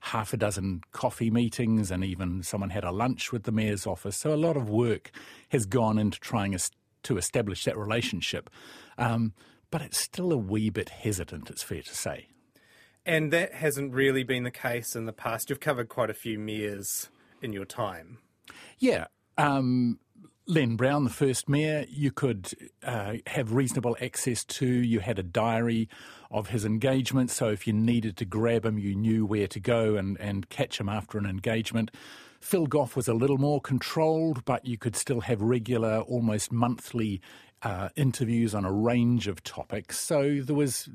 half 0.00 0.32
a 0.32 0.36
dozen 0.36 0.82
coffee 0.92 1.30
meetings 1.30 1.90
and 1.90 2.04
even 2.04 2.42
someone 2.42 2.70
had 2.70 2.84
a 2.84 2.92
lunch 2.92 3.32
with 3.32 3.42
the 3.42 3.52
mayor's 3.52 3.86
office. 3.86 4.16
So 4.16 4.32
a 4.32 4.36
lot 4.36 4.56
of 4.56 4.70
work 4.70 5.10
has 5.50 5.66
gone 5.66 5.98
into 5.98 6.18
trying 6.20 6.56
to 7.02 7.18
establish 7.18 7.64
that 7.64 7.76
relationship. 7.76 8.48
Um, 8.96 9.34
but 9.70 9.82
it's 9.82 9.98
still 9.98 10.32
a 10.32 10.36
wee 10.36 10.70
bit 10.70 10.88
hesitant, 10.88 11.50
it's 11.50 11.62
fair 11.62 11.82
to 11.82 11.94
say. 11.94 12.28
And 13.04 13.32
that 13.32 13.54
hasn't 13.54 13.92
really 13.92 14.22
been 14.22 14.44
the 14.44 14.50
case 14.50 14.94
in 14.94 15.06
the 15.06 15.12
past. 15.12 15.50
You've 15.50 15.60
covered 15.60 15.88
quite 15.88 16.10
a 16.10 16.14
few 16.14 16.38
mayors 16.38 17.08
in 17.42 17.52
your 17.52 17.64
time. 17.64 18.18
Yeah. 18.78 19.06
Um, 19.36 19.98
Len 20.46 20.76
Brown, 20.76 21.04
the 21.04 21.10
first 21.10 21.48
mayor, 21.48 21.84
you 21.90 22.10
could 22.10 22.52
uh, 22.82 23.14
have 23.26 23.52
reasonable 23.52 23.96
access 24.00 24.44
to. 24.44 24.66
You 24.66 25.00
had 25.00 25.18
a 25.18 25.22
diary 25.22 25.88
of 26.30 26.48
his 26.48 26.64
engagements, 26.64 27.34
so 27.34 27.48
if 27.48 27.66
you 27.66 27.74
needed 27.74 28.16
to 28.16 28.24
grab 28.24 28.64
him, 28.64 28.78
you 28.78 28.94
knew 28.94 29.26
where 29.26 29.46
to 29.46 29.60
go 29.60 29.96
and, 29.96 30.18
and 30.18 30.48
catch 30.48 30.80
him 30.80 30.88
after 30.88 31.18
an 31.18 31.26
engagement. 31.26 31.90
Phil 32.40 32.66
Goff 32.66 32.96
was 32.96 33.08
a 33.08 33.14
little 33.14 33.36
more 33.36 33.60
controlled, 33.60 34.44
but 34.46 34.64
you 34.64 34.78
could 34.78 34.96
still 34.96 35.20
have 35.20 35.42
regular, 35.42 36.00
almost 36.00 36.50
monthly 36.50 37.20
uh, 37.62 37.90
interviews 37.94 38.54
on 38.54 38.64
a 38.64 38.72
range 38.72 39.28
of 39.28 39.42
topics. 39.42 39.98
So 39.98 40.40
there 40.40 40.56
was 40.56 40.88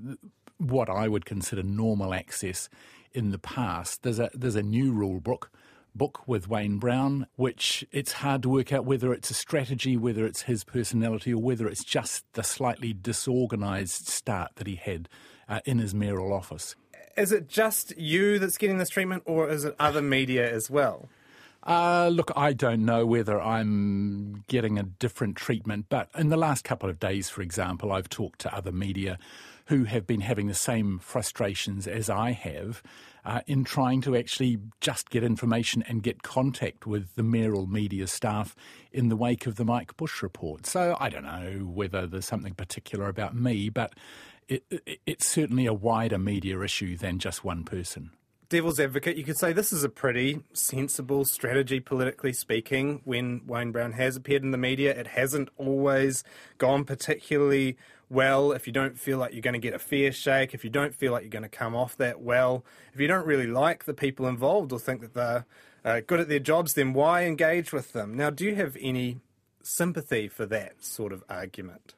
what 0.57 0.89
I 0.89 1.07
would 1.07 1.25
consider 1.25 1.61
normal 1.61 2.13
access 2.13 2.69
in 3.11 3.29
the 3.29 3.39
past. 3.39 4.03
There's 4.03 4.19
a 4.19 4.29
there's 4.33 4.55
a 4.55 4.63
new 4.63 4.93
rule 4.93 5.19
book 5.19 5.51
book 5.95 6.27
with 6.27 6.47
Wayne 6.47 6.77
Brown, 6.77 7.27
which 7.35 7.85
it's 7.91 8.13
hard 8.13 8.43
to 8.43 8.49
work 8.49 8.73
out 8.73 8.85
whether 8.85 9.13
it's 9.13 9.29
a 9.29 9.33
strategy, 9.33 9.97
whether 9.97 10.25
it's 10.25 10.43
his 10.43 10.63
personality, 10.63 11.33
or 11.33 11.41
whether 11.41 11.67
it's 11.67 11.83
just 11.83 12.25
the 12.33 12.43
slightly 12.43 12.93
disorganised 12.93 14.07
start 14.07 14.51
that 14.55 14.67
he 14.67 14.75
had 14.75 15.09
uh, 15.47 15.59
in 15.65 15.79
his 15.79 15.93
mayoral 15.93 16.33
office. 16.33 16.75
Is 17.15 17.31
it 17.31 17.47
just 17.47 17.95
you 17.97 18.39
that's 18.39 18.57
getting 18.57 18.77
this 18.77 18.89
treatment, 18.89 19.23
or 19.25 19.49
is 19.49 19.65
it 19.65 19.75
other 19.79 20.01
media 20.01 20.51
as 20.51 20.69
well? 20.69 21.09
Uh, 21.65 22.09
look, 22.11 22.31
I 22.35 22.51
don't 22.51 22.83
know 22.83 23.05
whether 23.05 23.41
I'm 23.41 24.43
getting 24.47 24.77
a 24.77 24.83
different 24.83 25.37
treatment, 25.37 25.85
but 25.87 26.09
in 26.17 26.29
the 26.29 26.37
last 26.37 26.65
couple 26.65 26.89
of 26.89 26.99
days, 26.99 27.29
for 27.29 27.41
example, 27.41 27.91
I've 27.91 28.09
talked 28.09 28.39
to 28.39 28.53
other 28.53 28.71
media 28.71 29.17
who 29.65 29.85
have 29.85 30.05
been 30.05 30.21
having 30.21 30.47
the 30.47 30.53
same 30.53 30.99
frustrations 30.99 31.87
as 31.87 32.09
I 32.09 32.31
have 32.31 32.83
uh, 33.25 33.41
in 33.47 33.63
trying 33.63 34.01
to 34.01 34.15
actually 34.15 34.59
just 34.81 35.09
get 35.09 35.23
information 35.23 35.83
and 35.87 36.03
get 36.03 36.23
contact 36.23 36.85
with 36.85 37.15
the 37.15 37.23
mayoral 37.23 37.67
media 37.67 38.07
staff 38.07 38.55
in 38.91 39.09
the 39.09 39.15
wake 39.15 39.47
of 39.47 39.55
the 39.55 39.65
Mike 39.65 39.95
Bush 39.95 40.21
report. 40.21 40.65
So 40.65 40.97
I 40.99 41.09
don't 41.09 41.23
know 41.23 41.65
whether 41.65 42.05
there's 42.05 42.25
something 42.25 42.53
particular 42.53 43.07
about 43.07 43.35
me, 43.35 43.69
but 43.69 43.93
it, 44.47 44.63
it, 44.69 44.99
it's 45.05 45.27
certainly 45.27 45.65
a 45.65 45.73
wider 45.73 46.17
media 46.17 46.59
issue 46.61 46.97
than 46.97 47.19
just 47.19 47.43
one 47.43 47.63
person 47.63 48.11
devil's 48.53 48.79
advocate, 48.79 49.17
you 49.17 49.23
could 49.23 49.37
say 49.37 49.51
this 49.51 49.73
is 49.73 49.83
a 49.83 49.89
pretty 49.89 50.39
sensible 50.53 51.25
strategy, 51.25 51.79
politically 51.79 52.31
speaking, 52.31 53.01
when 53.03 53.41
Wayne 53.47 53.71
Brown 53.71 53.93
has 53.93 54.15
appeared 54.15 54.43
in 54.43 54.51
the 54.51 54.59
media. 54.59 54.93
It 54.93 55.07
hasn't 55.07 55.49
always 55.57 56.23
gone 56.59 56.85
particularly 56.85 57.77
well. 58.13 58.51
If 58.51 58.67
you 58.67 58.73
don't 58.73 58.97
feel 58.97 59.17
like 59.17 59.33
you're 59.33 59.41
going 59.41 59.53
to 59.53 59.59
get 59.59 59.73
a 59.73 59.79
fair 59.79 60.11
shake, 60.11 60.53
if 60.53 60.63
you 60.63 60.69
don't 60.69 60.95
feel 60.95 61.11
like 61.11 61.23
you're 61.23 61.29
going 61.29 61.43
to 61.43 61.49
come 61.49 61.75
off 61.75 61.97
that 61.97 62.21
well, 62.21 62.63
if 62.93 62.99
you 62.99 63.07
don't 63.07 63.25
really 63.25 63.47
like 63.47 63.83
the 63.83 63.93
people 63.93 64.27
involved 64.27 64.71
or 64.71 64.79
think 64.79 65.01
that 65.01 65.13
they're 65.13 65.45
uh, 65.83 66.01
good 66.05 66.19
at 66.19 66.29
their 66.29 66.39
jobs, 66.39 66.75
then 66.75 66.93
why 66.93 67.25
engage 67.25 67.73
with 67.73 67.91
them? 67.91 68.15
Now, 68.15 68.29
do 68.29 68.45
you 68.45 68.55
have 68.55 68.77
any 68.79 69.19
sympathy 69.61 70.27
for 70.27 70.45
that 70.45 70.83
sort 70.83 71.11
of 71.11 71.23
argument? 71.29 71.95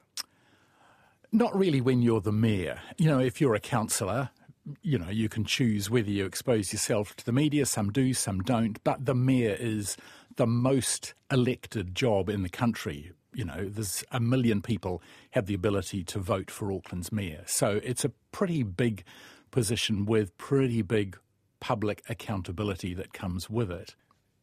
Not 1.32 1.56
really 1.56 1.80
when 1.80 2.02
you're 2.02 2.20
the 2.20 2.32
mayor. 2.32 2.80
You 2.96 3.08
know, 3.08 3.20
if 3.20 3.40
you're 3.40 3.54
a 3.54 3.60
councillor, 3.60 4.30
you 4.82 4.98
know, 4.98 5.10
you 5.10 5.28
can 5.28 5.44
choose 5.44 5.90
whether 5.90 6.10
you 6.10 6.24
expose 6.24 6.72
yourself 6.72 7.14
to 7.16 7.24
the 7.24 7.32
media. 7.32 7.66
Some 7.66 7.92
do, 7.92 8.14
some 8.14 8.40
don't. 8.40 8.82
But 8.84 9.04
the 9.04 9.14
mayor 9.14 9.56
is 9.58 9.96
the 10.36 10.46
most 10.46 11.14
elected 11.30 11.94
job 11.94 12.28
in 12.28 12.42
the 12.42 12.48
country. 12.48 13.12
You 13.36 13.44
know, 13.44 13.68
there's 13.68 14.02
a 14.10 14.20
million 14.20 14.62
people 14.62 15.02
have 15.32 15.46
the 15.46 15.54
ability 15.54 16.04
to 16.04 16.18
vote 16.18 16.50
for 16.50 16.72
Auckland's 16.72 17.12
mayor. 17.12 17.44
So 17.46 17.80
it's 17.84 18.04
a 18.04 18.10
pretty 18.32 18.62
big 18.62 19.04
position 19.50 20.06
with 20.06 20.36
pretty 20.38 20.82
big 20.82 21.18
public 21.60 22.02
accountability 22.08 22.94
that 22.94 23.12
comes 23.12 23.50
with 23.50 23.70
it. 23.70 23.94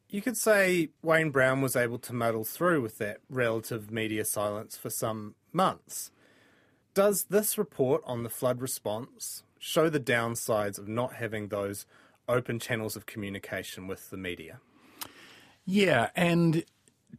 You 0.08 0.22
could 0.22 0.36
say 0.36 0.90
Wayne 1.02 1.30
Brown 1.30 1.60
was 1.60 1.74
able 1.74 1.98
to 1.98 2.12
muddle 2.12 2.44
through 2.44 2.82
with 2.82 2.98
that 2.98 3.18
relative 3.28 3.90
media 3.90 4.24
silence 4.24 4.76
for 4.76 4.90
some 4.90 5.34
months. 5.52 6.10
Does 6.92 7.24
this 7.24 7.58
report 7.58 8.02
on 8.06 8.22
the 8.22 8.28
flood 8.28 8.60
response 8.60 9.42
show 9.58 9.88
the 9.88 9.98
downsides 9.98 10.78
of 10.78 10.86
not 10.86 11.14
having 11.14 11.48
those 11.48 11.86
open 12.28 12.58
channels 12.58 12.96
of 12.96 13.06
communication 13.06 13.86
with 13.86 14.10
the 14.10 14.16
media. 14.16 14.60
Yeah, 15.64 16.10
and 16.14 16.64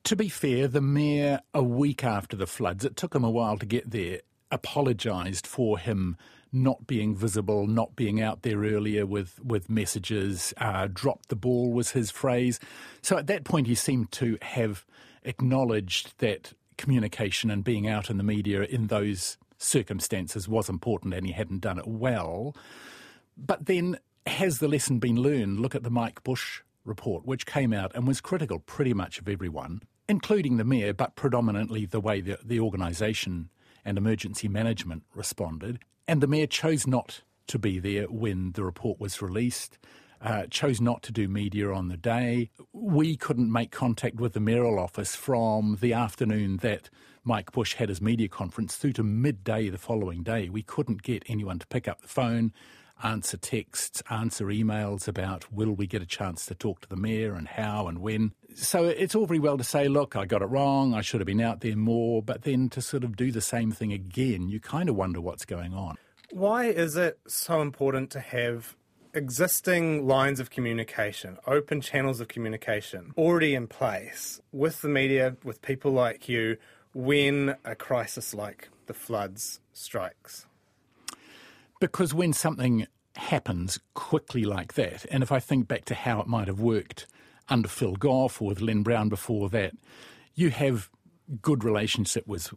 to 0.03 0.15
be 0.15 0.29
fair, 0.29 0.67
the 0.67 0.81
mayor, 0.81 1.41
a 1.53 1.63
week 1.63 2.03
after 2.03 2.35
the 2.35 2.47
floods, 2.47 2.85
it 2.85 2.95
took 2.95 3.15
him 3.15 3.23
a 3.23 3.29
while 3.29 3.57
to 3.57 3.65
get 3.65 3.91
there, 3.91 4.21
apologised 4.51 5.47
for 5.47 5.77
him 5.77 6.17
not 6.51 6.87
being 6.87 7.15
visible, 7.15 7.67
not 7.67 7.95
being 7.95 8.21
out 8.21 8.43
there 8.43 8.59
earlier 8.59 9.05
with, 9.05 9.43
with 9.43 9.69
messages, 9.69 10.53
uh, 10.57 10.87
dropped 10.91 11.27
the 11.27 11.35
ball 11.35 11.73
was 11.73 11.91
his 11.91 12.09
phrase. 12.09 12.59
So 13.01 13.17
at 13.17 13.27
that 13.27 13.43
point, 13.43 13.67
he 13.67 13.75
seemed 13.75 14.11
to 14.13 14.37
have 14.41 14.85
acknowledged 15.23 16.17
that 16.19 16.53
communication 16.77 17.51
and 17.51 17.63
being 17.63 17.87
out 17.87 18.09
in 18.09 18.17
the 18.17 18.23
media 18.23 18.61
in 18.63 18.87
those 18.87 19.37
circumstances 19.57 20.47
was 20.47 20.69
important 20.69 21.13
and 21.13 21.25
he 21.25 21.33
hadn't 21.33 21.61
done 21.61 21.77
it 21.77 21.87
well. 21.87 22.55
But 23.37 23.65
then, 23.65 23.99
has 24.25 24.59
the 24.59 24.67
lesson 24.67 24.99
been 24.99 25.17
learned? 25.17 25.59
Look 25.59 25.75
at 25.75 25.83
the 25.83 25.89
Mike 25.89 26.23
Bush 26.23 26.61
report, 26.85 27.25
which 27.25 27.45
came 27.45 27.73
out 27.73 27.91
and 27.95 28.07
was 28.07 28.21
critical 28.21 28.59
pretty 28.59 28.93
much 28.93 29.19
of 29.19 29.27
everyone, 29.27 29.81
including 30.07 30.57
the 30.57 30.63
mayor, 30.63 30.93
but 30.93 31.15
predominantly 31.15 31.85
the 31.85 31.99
way 31.99 32.21
the, 32.21 32.37
the 32.43 32.59
organisation 32.59 33.49
and 33.83 33.97
emergency 33.97 34.47
management 34.47 35.03
responded. 35.13 35.79
And 36.07 36.21
the 36.21 36.27
mayor 36.27 36.47
chose 36.47 36.87
not 36.87 37.21
to 37.47 37.59
be 37.59 37.79
there 37.79 38.05
when 38.05 38.51
the 38.53 38.63
report 38.63 38.99
was 38.99 39.21
released. 39.21 39.77
Uh, 40.21 40.47
chose 40.49 40.81
not 40.81 41.03
to 41.03 41.11
do 41.11 41.27
media 41.27 41.71
on 41.71 41.89
the 41.89 41.97
day. 41.97 42.49
We 42.73 43.15
couldn't 43.15 43.51
make 43.51 43.71
contact 43.71 44.15
with 44.15 44.33
the 44.33 44.39
mayoral 44.39 44.79
office 44.79 45.15
from 45.15 45.77
the 45.81 45.93
afternoon 45.93 46.57
that 46.57 46.89
Mike 47.23 47.51
Bush 47.51 47.75
had 47.75 47.89
his 47.89 48.01
media 48.01 48.27
conference 48.27 48.75
through 48.75 48.93
to 48.93 49.03
midday 49.03 49.69
the 49.69 49.77
following 49.77 50.23
day. 50.23 50.49
We 50.49 50.63
couldn't 50.63 51.03
get 51.03 51.23
anyone 51.27 51.59
to 51.59 51.67
pick 51.67 51.87
up 51.87 52.01
the 52.01 52.07
phone, 52.07 52.53
answer 53.03 53.37
texts, 53.37 54.01
answer 54.09 54.45
emails 54.45 55.07
about 55.07 55.51
will 55.51 55.73
we 55.73 55.87
get 55.87 56.01
a 56.01 56.05
chance 56.05 56.45
to 56.45 56.55
talk 56.55 56.81
to 56.81 56.89
the 56.89 56.95
mayor 56.95 57.33
and 57.35 57.47
how 57.47 57.87
and 57.87 57.99
when. 57.99 58.31
So 58.55 58.85
it's 58.85 59.15
all 59.15 59.25
very 59.25 59.39
well 59.39 59.57
to 59.57 59.63
say, 59.63 59.87
look, 59.87 60.15
I 60.15 60.25
got 60.25 60.41
it 60.41 60.45
wrong, 60.45 60.93
I 60.93 61.01
should 61.01 61.19
have 61.19 61.27
been 61.27 61.41
out 61.41 61.61
there 61.61 61.75
more, 61.75 62.21
but 62.21 62.43
then 62.43 62.69
to 62.69 62.81
sort 62.81 63.03
of 63.03 63.15
do 63.15 63.31
the 63.31 63.41
same 63.41 63.71
thing 63.71 63.91
again, 63.91 64.47
you 64.47 64.59
kind 64.59 64.89
of 64.89 64.95
wonder 64.95 65.19
what's 65.19 65.45
going 65.45 65.73
on. 65.73 65.97
Why 66.31 66.65
is 66.65 66.95
it 66.95 67.19
so 67.27 67.61
important 67.61 68.09
to 68.11 68.19
have 68.19 68.75
existing 69.13 70.05
lines 70.05 70.39
of 70.39 70.49
communication, 70.49 71.37
open 71.47 71.81
channels 71.81 72.19
of 72.19 72.27
communication 72.27 73.13
already 73.17 73.55
in 73.55 73.67
place 73.67 74.41
with 74.51 74.81
the 74.81 74.89
media, 74.89 75.37
with 75.43 75.61
people 75.61 75.91
like 75.91 76.27
you, 76.27 76.57
when 76.93 77.55
a 77.63 77.75
crisis 77.75 78.33
like 78.33 78.69
the 78.87 78.93
floods 78.93 79.59
strikes? 79.73 80.45
Because 81.79 82.13
when 82.13 82.33
something 82.33 82.87
happens 83.15 83.79
quickly 83.93 84.43
like 84.43 84.73
that, 84.73 85.05
and 85.11 85.23
if 85.23 85.31
I 85.31 85.39
think 85.39 85.67
back 85.67 85.85
to 85.85 85.95
how 85.95 86.21
it 86.21 86.27
might 86.27 86.47
have 86.47 86.59
worked 86.59 87.07
under 87.49 87.67
Phil 87.67 87.95
Goff 87.95 88.41
or 88.41 88.49
with 88.49 88.61
Len 88.61 88.83
Brown 88.83 89.09
before 89.09 89.49
that, 89.49 89.73
you 90.33 90.49
have 90.49 90.89
good 91.41 91.63
relationship 91.63 92.27
with 92.27 92.53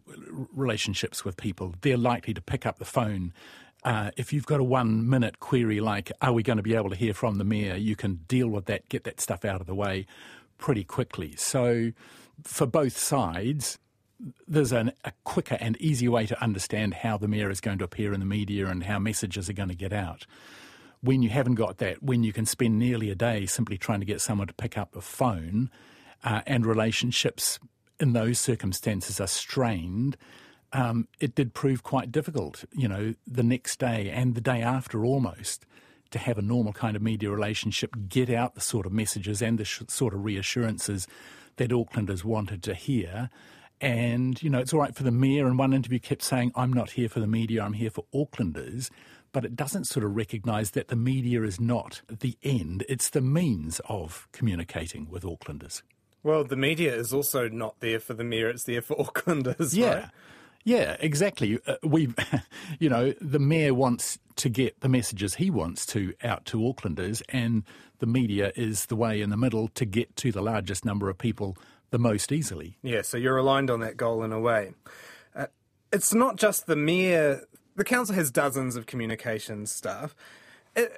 relationships 0.53 1.25
with 1.25 1.37
people. 1.37 1.73
They're 1.81 1.97
likely 1.97 2.33
to 2.33 2.41
pick 2.41 2.65
up 2.65 2.79
the 2.79 2.85
phone. 2.85 3.33
Uh, 3.83 4.11
if 4.17 4.33
you've 4.33 4.45
got 4.45 4.59
a 4.59 4.63
one 4.63 5.09
minute 5.09 5.39
query 5.39 5.79
like, 5.79 6.11
are 6.21 6.33
we 6.33 6.43
going 6.43 6.57
to 6.57 6.63
be 6.63 6.75
able 6.75 6.89
to 6.89 6.95
hear 6.95 7.13
from 7.13 7.37
the 7.37 7.43
mayor? 7.43 7.75
You 7.75 7.95
can 7.95 8.15
deal 8.27 8.49
with 8.49 8.65
that, 8.65 8.87
get 8.89 9.05
that 9.05 9.21
stuff 9.21 9.45
out 9.45 9.61
of 9.61 9.67
the 9.67 9.75
way 9.75 10.05
pretty 10.57 10.83
quickly. 10.83 11.35
So, 11.37 11.91
for 12.43 12.65
both 12.65 12.97
sides, 12.97 13.79
there's 14.47 14.71
an, 14.71 14.91
a 15.05 15.11
quicker 15.23 15.57
and 15.59 15.77
easier 15.77 16.11
way 16.11 16.25
to 16.25 16.41
understand 16.41 16.93
how 16.95 17.17
the 17.17 17.27
mayor 17.27 17.49
is 17.49 17.61
going 17.61 17.77
to 17.79 17.85
appear 17.85 18.13
in 18.13 18.19
the 18.19 18.25
media 18.25 18.67
and 18.67 18.83
how 18.83 18.99
messages 18.99 19.49
are 19.49 19.53
going 19.53 19.69
to 19.69 19.75
get 19.75 19.93
out. 19.93 20.25
When 21.01 21.21
you 21.21 21.29
haven't 21.29 21.55
got 21.55 21.77
that, 21.77 22.03
when 22.03 22.23
you 22.23 22.33
can 22.33 22.45
spend 22.45 22.77
nearly 22.77 23.09
a 23.09 23.15
day 23.15 23.45
simply 23.45 23.77
trying 23.77 24.01
to 24.01 24.05
get 24.05 24.19
someone 24.19 24.47
to 24.47 24.53
pick 24.53 24.77
up 24.77 24.95
a 24.95 25.01
phone, 25.01 25.69
uh, 26.23 26.41
and 26.45 26.65
relationships 26.65 27.59
in 27.99 28.13
those 28.13 28.39
circumstances 28.39 29.19
are 29.19 29.27
strained, 29.27 30.17
um, 30.73 31.07
it 31.19 31.35
did 31.35 31.53
prove 31.53 31.83
quite 31.83 32.11
difficult. 32.11 32.65
You 32.73 32.87
know, 32.87 33.15
the 33.25 33.43
next 33.43 33.79
day 33.79 34.09
and 34.09 34.35
the 34.35 34.41
day 34.41 34.61
after 34.61 35.05
almost 35.05 35.65
to 36.11 36.19
have 36.19 36.37
a 36.37 36.41
normal 36.41 36.73
kind 36.73 36.95
of 36.95 37.01
media 37.01 37.29
relationship, 37.29 37.95
get 38.07 38.29
out 38.29 38.55
the 38.55 38.61
sort 38.61 38.85
of 38.85 38.91
messages 38.91 39.41
and 39.41 39.57
the 39.57 39.65
sh- 39.65 39.83
sort 39.87 40.13
of 40.13 40.25
reassurances 40.25 41.07
that 41.57 41.69
Aucklanders 41.71 42.23
wanted 42.23 42.63
to 42.63 42.73
hear. 42.73 43.29
And, 43.81 44.41
you 44.41 44.49
know, 44.49 44.59
it's 44.59 44.73
all 44.73 44.79
right 44.79 44.95
for 44.95 45.03
the 45.03 45.11
mayor. 45.11 45.47
And 45.47 45.57
one 45.57 45.73
interview, 45.73 45.99
kept 45.99 46.21
saying, 46.21 46.51
I'm 46.55 46.73
not 46.73 46.91
here 46.91 47.09
for 47.09 47.19
the 47.19 47.27
media, 47.27 47.63
I'm 47.63 47.73
here 47.73 47.89
for 47.89 48.05
Aucklanders. 48.13 48.89
But 49.31 49.45
it 49.45 49.55
doesn't 49.55 49.85
sort 49.85 50.03
of 50.03 50.15
recognise 50.15 50.71
that 50.71 50.87
the 50.87 50.95
media 50.95 51.43
is 51.43 51.59
not 51.59 52.01
the 52.07 52.37
end, 52.43 52.83
it's 52.89 53.09
the 53.09 53.21
means 53.21 53.79
of 53.87 54.27
communicating 54.31 55.09
with 55.09 55.23
Aucklanders. 55.23 55.81
Well, 56.23 56.43
the 56.43 56.55
media 56.55 56.93
is 56.95 57.13
also 57.13 57.47
not 57.47 57.79
there 57.79 57.99
for 57.99 58.13
the 58.13 58.23
mayor, 58.23 58.49
it's 58.49 58.63
there 58.63 58.81
for 58.81 58.95
Aucklanders. 58.99 59.75
Yeah. 59.75 59.93
Right? 59.93 60.09
Yeah, 60.65 60.97
exactly. 60.99 61.59
Uh, 61.65 61.75
we, 61.83 62.13
you 62.79 62.89
know, 62.89 63.13
the 63.21 63.39
mayor 63.39 63.73
wants 63.73 64.19
to 64.37 64.49
get 64.49 64.79
the 64.81 64.89
messages 64.89 65.35
he 65.35 65.49
wants 65.49 65.85
to 65.87 66.13
out 66.23 66.45
to 66.45 66.57
Aucklanders, 66.59 67.21
and 67.29 67.63
the 67.99 68.05
media 68.05 68.51
is 68.55 68.87
the 68.87 68.95
way 68.95 69.21
in 69.21 69.29
the 69.29 69.37
middle 69.37 69.67
to 69.69 69.85
get 69.85 70.15
to 70.17 70.31
the 70.31 70.41
largest 70.41 70.85
number 70.85 71.09
of 71.09 71.17
people 71.17 71.57
the 71.91 71.99
most 71.99 72.31
easily. 72.31 72.77
Yeah, 72.81 73.01
so 73.01 73.17
you're 73.17 73.37
aligned 73.37 73.69
on 73.69 73.79
that 73.81 73.97
goal 73.97 74.23
in 74.23 74.31
a 74.31 74.39
way. 74.39 74.73
Uh, 75.35 75.47
it's 75.91 76.13
not 76.13 76.35
just 76.35 76.67
the 76.67 76.75
mere. 76.75 77.43
The 77.75 77.83
council 77.83 78.15
has 78.15 78.31
dozens 78.31 78.75
of 78.75 78.85
communications 78.85 79.71
staff. 79.71 80.15
It, 80.75 80.91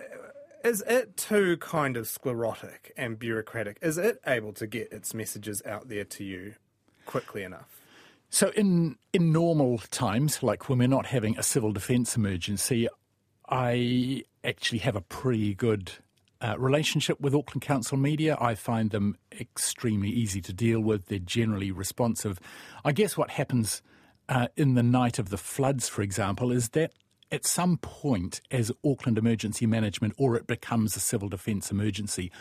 Is 0.64 0.84
it 0.88 1.18
too 1.18 1.58
kind 1.58 1.98
of 1.98 2.08
sclerotic 2.08 2.92
and 2.98 3.18
bureaucratic? 3.18 3.78
Is 3.82 3.98
it 3.98 4.20
able 4.28 4.54
to 4.54 4.68
get 4.68 4.92
its 4.92 5.14
messages 5.14 5.62
out 5.66 5.90
there 5.90 6.04
to 6.06 6.24
you 6.24 6.56
quickly 7.06 7.44
enough? 7.44 7.82
So, 8.30 8.50
in 8.56 8.98
in 9.12 9.32
normal 9.32 9.80
times, 9.90 10.42
like 10.42 10.70
when 10.70 10.80
we're 10.80 10.88
not 10.88 11.08
having 11.08 11.38
a 11.38 11.44
civil 11.44 11.72
defence 11.72 12.16
emergency, 12.16 12.88
I 13.50 14.24
actually 14.44 14.80
have 14.80 14.96
a 14.96 15.02
pretty 15.02 15.54
good 15.54 15.92
uh, 16.42 16.56
relationship 16.58 17.22
with 17.22 17.36
Auckland 17.36 17.62
Council 17.62 17.98
media. 17.98 18.38
I 18.40 18.56
find 18.56 18.92
them 18.92 19.16
extremely 19.40 20.10
easy 20.10 20.42
to 20.42 20.54
deal 20.54 20.82
with. 20.82 21.06
They're 21.06 21.20
generally 21.20 21.72
responsive. 21.72 22.40
I 22.84 22.92
guess 22.92 23.18
what 23.18 23.32
happens 23.32 23.82
uh, 24.28 24.48
in 24.56 24.76
the 24.76 24.84
night 24.84 25.20
of 25.20 25.30
the 25.30 25.38
floods, 25.38 25.88
for 25.88 26.02
example, 26.02 26.52
is 26.52 26.70
that 26.70 26.94
at 27.32 27.46
some 27.46 27.78
point, 27.78 28.42
as 28.52 28.72
Auckland 28.86 29.18
Emergency 29.18 29.66
Management 29.66 30.14
or 30.18 30.36
it 30.36 30.48
becomes 30.48 30.96
a 30.96 31.00
civil 31.00 31.30
defence 31.30 31.72
emergency, 31.72 32.32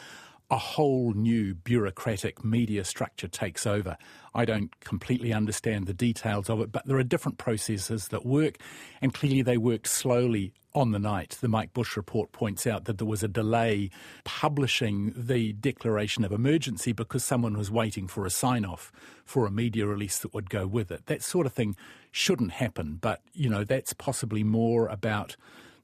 a 0.50 0.57
whole 0.57 1.12
new 1.12 1.54
bureaucratic 1.54 2.45
media 2.45 2.85
structure 2.85 3.28
takes 3.28 3.66
over. 3.66 3.97
I 4.35 4.45
don't 4.45 4.78
completely 4.80 5.33
understand 5.33 5.87
the 5.87 5.95
details 5.95 6.50
of 6.50 6.61
it, 6.61 6.73
but 6.73 6.87
there 6.87 6.97
are 6.97 7.04
different 7.04 7.38
processes 7.38 8.09
that 8.09 8.26
work, 8.26 8.59
and 9.00 9.14
clearly 9.14 9.42
they 9.42 9.59
worked 9.59 9.87
slowly 9.87 10.52
on 10.75 10.93
the 10.93 10.99
night. 10.99 11.37
The 11.41 11.49
Mike 11.49 11.73
Bush 11.73 11.97
report 11.97 12.33
points 12.33 12.67
out 12.67 12.85
that 12.85 12.99
there 12.99 13.07
was 13.07 13.23
a 13.23 13.29
delay 13.29 13.91
publishing 14.25 15.12
the 15.17 15.53
declaration 15.53 16.25
of 16.25 16.33
emergency 16.33 16.93
because 16.93 17.25
someone 17.25 17.57
was 17.57 17.71
waiting 17.71 18.07
for 18.07 18.25
a 18.25 18.31
sign 18.31 18.65
off 18.65 18.93
for 19.25 19.47
a 19.47 19.50
media 19.50 19.87
release 19.87 20.19
that 20.19 20.35
would 20.35 20.50
go 20.50 20.67
with 20.67 20.91
it. 20.91 21.07
That 21.07 21.23
sort 21.23 21.47
of 21.47 21.53
thing 21.53 21.77
shouldn't 22.11 22.53
happen, 22.53 22.99
but 23.00 23.23
you 23.33 23.49
know, 23.49 23.65
that's 23.65 23.93
possibly 23.93 24.45
more 24.45 24.87
about 24.87 25.37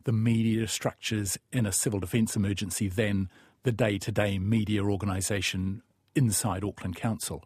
the 0.05 0.13
media 0.13 0.69
structures 0.69 1.37
in 1.53 1.67
a 1.67 1.73
civil 1.73 1.99
defence 1.99 2.37
emergency 2.37 2.89
than 2.89 3.29
the 3.65 3.73
day 3.73 3.99
to 3.99 4.13
day 4.13 4.39
media 4.39 4.85
organisation 4.85 5.83
inside 6.15 6.63
Auckland 6.63 6.95
Council. 6.95 7.45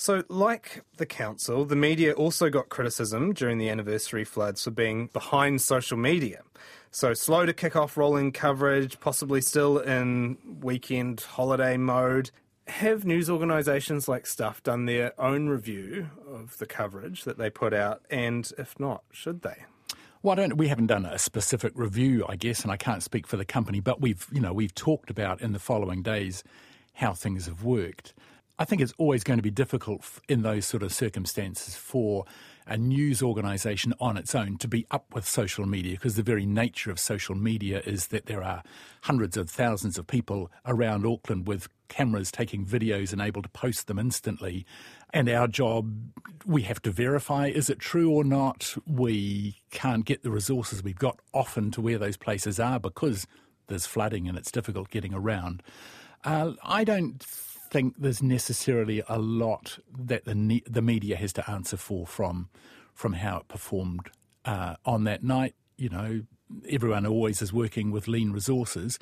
So, 0.00 0.24
like 0.30 0.82
the 0.96 1.04
council, 1.04 1.66
the 1.66 1.76
media 1.76 2.14
also 2.14 2.48
got 2.48 2.70
criticism 2.70 3.34
during 3.34 3.58
the 3.58 3.68
anniversary 3.68 4.24
floods 4.24 4.64
for 4.64 4.70
being 4.70 5.08
behind 5.08 5.60
social 5.60 5.98
media. 5.98 6.40
So, 6.90 7.12
slow 7.12 7.44
to 7.44 7.52
kick 7.52 7.76
off 7.76 7.98
rolling 7.98 8.32
coverage, 8.32 8.98
possibly 8.98 9.42
still 9.42 9.76
in 9.76 10.38
weekend 10.62 11.20
holiday 11.20 11.76
mode. 11.76 12.30
Have 12.66 13.04
news 13.04 13.28
organisations 13.28 14.08
like 14.08 14.26
Stuff 14.26 14.62
done 14.62 14.86
their 14.86 15.12
own 15.20 15.50
review 15.50 16.08
of 16.26 16.56
the 16.56 16.66
coverage 16.66 17.24
that 17.24 17.36
they 17.36 17.50
put 17.50 17.74
out? 17.74 18.00
And 18.08 18.50
if 18.56 18.80
not, 18.80 19.02
should 19.12 19.42
they? 19.42 19.64
Well, 20.22 20.34
don't, 20.34 20.56
we 20.56 20.68
haven't 20.68 20.86
done 20.86 21.04
a 21.04 21.18
specific 21.18 21.72
review, 21.74 22.24
I 22.26 22.36
guess, 22.36 22.62
and 22.62 22.72
I 22.72 22.78
can't 22.78 23.02
speak 23.02 23.26
for 23.26 23.36
the 23.36 23.44
company, 23.44 23.80
but 23.80 24.00
we've, 24.00 24.26
you 24.32 24.40
know, 24.40 24.54
we've 24.54 24.74
talked 24.74 25.10
about 25.10 25.42
in 25.42 25.52
the 25.52 25.58
following 25.58 26.00
days 26.00 26.42
how 26.94 27.12
things 27.12 27.44
have 27.44 27.64
worked. 27.64 28.14
I 28.60 28.66
think 28.66 28.82
it's 28.82 28.92
always 28.98 29.24
going 29.24 29.38
to 29.38 29.42
be 29.42 29.50
difficult 29.50 30.04
in 30.28 30.42
those 30.42 30.66
sort 30.66 30.82
of 30.82 30.92
circumstances 30.92 31.76
for 31.76 32.26
a 32.66 32.76
news 32.76 33.22
organisation 33.22 33.94
on 33.98 34.18
its 34.18 34.34
own 34.34 34.58
to 34.58 34.68
be 34.68 34.86
up 34.90 35.06
with 35.14 35.26
social 35.26 35.64
media 35.64 35.92
because 35.92 36.14
the 36.14 36.22
very 36.22 36.44
nature 36.44 36.90
of 36.90 37.00
social 37.00 37.34
media 37.34 37.80
is 37.86 38.08
that 38.08 38.26
there 38.26 38.42
are 38.42 38.62
hundreds 39.04 39.38
of 39.38 39.48
thousands 39.48 39.96
of 39.96 40.06
people 40.06 40.52
around 40.66 41.06
Auckland 41.06 41.48
with 41.48 41.70
cameras 41.88 42.30
taking 42.30 42.66
videos 42.66 43.14
and 43.14 43.22
able 43.22 43.40
to 43.40 43.48
post 43.48 43.86
them 43.86 43.98
instantly. 43.98 44.66
And 45.14 45.30
our 45.30 45.48
job, 45.48 45.94
we 46.44 46.60
have 46.62 46.82
to 46.82 46.90
verify 46.90 47.46
is 47.46 47.70
it 47.70 47.78
true 47.78 48.10
or 48.10 48.24
not. 48.24 48.74
We 48.86 49.56
can't 49.70 50.04
get 50.04 50.22
the 50.22 50.30
resources 50.30 50.82
we've 50.82 50.98
got 50.98 51.18
often 51.32 51.70
to 51.70 51.80
where 51.80 51.96
those 51.96 52.18
places 52.18 52.60
are 52.60 52.78
because 52.78 53.26
there's 53.68 53.86
flooding 53.86 54.28
and 54.28 54.36
it's 54.36 54.52
difficult 54.52 54.90
getting 54.90 55.14
around. 55.14 55.62
Uh, 56.24 56.52
I 56.62 56.84
don't 56.84 57.22
think 57.70 57.94
there's 57.98 58.22
necessarily 58.22 59.02
a 59.08 59.18
lot 59.18 59.78
that 59.98 60.24
the 60.24 60.62
the 60.68 60.82
media 60.82 61.16
has 61.16 61.32
to 61.34 61.50
answer 61.50 61.76
for 61.76 62.06
from 62.06 62.48
from 62.94 63.14
how 63.14 63.38
it 63.38 63.48
performed 63.48 64.10
uh, 64.44 64.76
on 64.84 65.04
that 65.04 65.22
night. 65.22 65.54
You 65.76 65.88
know, 65.88 66.22
everyone 66.68 67.06
always 67.06 67.40
is 67.40 67.52
working 67.52 67.90
with 67.90 68.08
lean 68.08 68.32
resources. 68.32 68.98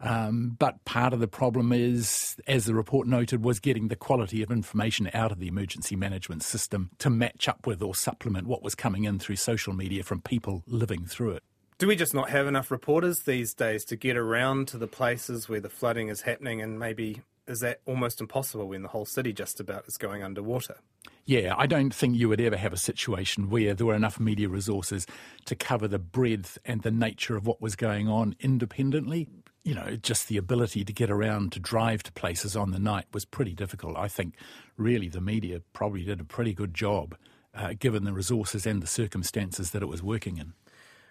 Um, 0.00 0.56
but 0.58 0.84
part 0.84 1.12
of 1.12 1.18
the 1.18 1.26
problem 1.26 1.72
is, 1.72 2.36
as 2.46 2.66
the 2.66 2.74
report 2.74 3.08
noted, 3.08 3.44
was 3.44 3.58
getting 3.58 3.88
the 3.88 3.96
quality 3.96 4.42
of 4.42 4.50
information 4.50 5.10
out 5.12 5.32
of 5.32 5.40
the 5.40 5.48
emergency 5.48 5.96
management 5.96 6.44
system 6.44 6.90
to 6.98 7.10
match 7.10 7.48
up 7.48 7.66
with 7.66 7.82
or 7.82 7.94
supplement 7.96 8.46
what 8.46 8.62
was 8.62 8.76
coming 8.76 9.04
in 9.04 9.18
through 9.18 9.36
social 9.36 9.72
media 9.72 10.04
from 10.04 10.20
people 10.20 10.62
living 10.68 11.04
through 11.04 11.32
it. 11.32 11.42
Do 11.78 11.86
we 11.86 11.96
just 11.96 12.14
not 12.14 12.30
have 12.30 12.46
enough 12.46 12.70
reporters 12.70 13.20
these 13.20 13.54
days 13.54 13.84
to 13.86 13.96
get 13.96 14.16
around 14.16 14.68
to 14.68 14.78
the 14.78 14.88
places 14.88 15.48
where 15.48 15.60
the 15.60 15.68
flooding 15.68 16.08
is 16.08 16.22
happening 16.22 16.60
and 16.60 16.78
maybe 16.78 17.22
is 17.48 17.60
that 17.60 17.80
almost 17.86 18.20
impossible 18.20 18.68
when 18.68 18.82
the 18.82 18.88
whole 18.88 19.06
city 19.06 19.32
just 19.32 19.58
about 19.58 19.86
is 19.88 19.96
going 19.96 20.22
underwater? 20.22 20.76
Yeah, 21.24 21.54
I 21.56 21.66
don't 21.66 21.92
think 21.94 22.16
you 22.16 22.28
would 22.28 22.40
ever 22.40 22.56
have 22.56 22.72
a 22.72 22.78
situation 22.78 23.50
where 23.50 23.74
there 23.74 23.86
were 23.86 23.94
enough 23.94 24.20
media 24.20 24.48
resources 24.48 25.06
to 25.46 25.54
cover 25.54 25.88
the 25.88 25.98
breadth 25.98 26.58
and 26.64 26.82
the 26.82 26.90
nature 26.90 27.36
of 27.36 27.46
what 27.46 27.60
was 27.60 27.76
going 27.76 28.08
on 28.08 28.36
independently. 28.40 29.28
You 29.64 29.74
know, 29.74 29.96
just 29.96 30.28
the 30.28 30.36
ability 30.36 30.84
to 30.84 30.92
get 30.92 31.10
around 31.10 31.52
to 31.52 31.60
drive 31.60 32.02
to 32.04 32.12
places 32.12 32.56
on 32.56 32.70
the 32.70 32.78
night 32.78 33.06
was 33.12 33.24
pretty 33.24 33.54
difficult. 33.54 33.96
I 33.96 34.08
think 34.08 34.34
really 34.76 35.08
the 35.08 35.20
media 35.20 35.60
probably 35.72 36.04
did 36.04 36.20
a 36.20 36.24
pretty 36.24 36.54
good 36.54 36.74
job 36.74 37.16
uh, 37.54 37.74
given 37.78 38.04
the 38.04 38.12
resources 38.12 38.66
and 38.66 38.82
the 38.82 38.86
circumstances 38.86 39.72
that 39.72 39.82
it 39.82 39.88
was 39.88 40.02
working 40.02 40.38
in. 40.38 40.54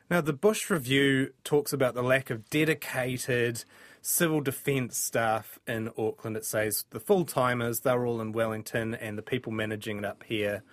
Now, 0.10 0.21
the 0.21 0.34
Bush 0.34 0.69
Review 0.69 1.34
talks 1.43 1.73
about 1.73 1.93
the 1.93 2.02
lack 2.02 2.30
of 2.30 2.50
dedicated 2.50 3.65
civil 4.02 4.42
defence 4.42 4.98
staff 4.98 5.60
in 5.68 5.90
Auckland. 5.98 6.38
It 6.38 6.46
says 6.46 6.86
the 6.92 7.00
full 7.00 7.26
timers, 7.26 7.82
they're 7.82 8.06
all 8.06 8.22
in 8.22 8.32
Wellington, 8.32 8.94
and 8.96 9.18
the 9.18 9.22
people 9.22 9.52
managing 9.52 10.00
it 10.00 10.06
up 10.06 10.24
here 10.24 10.64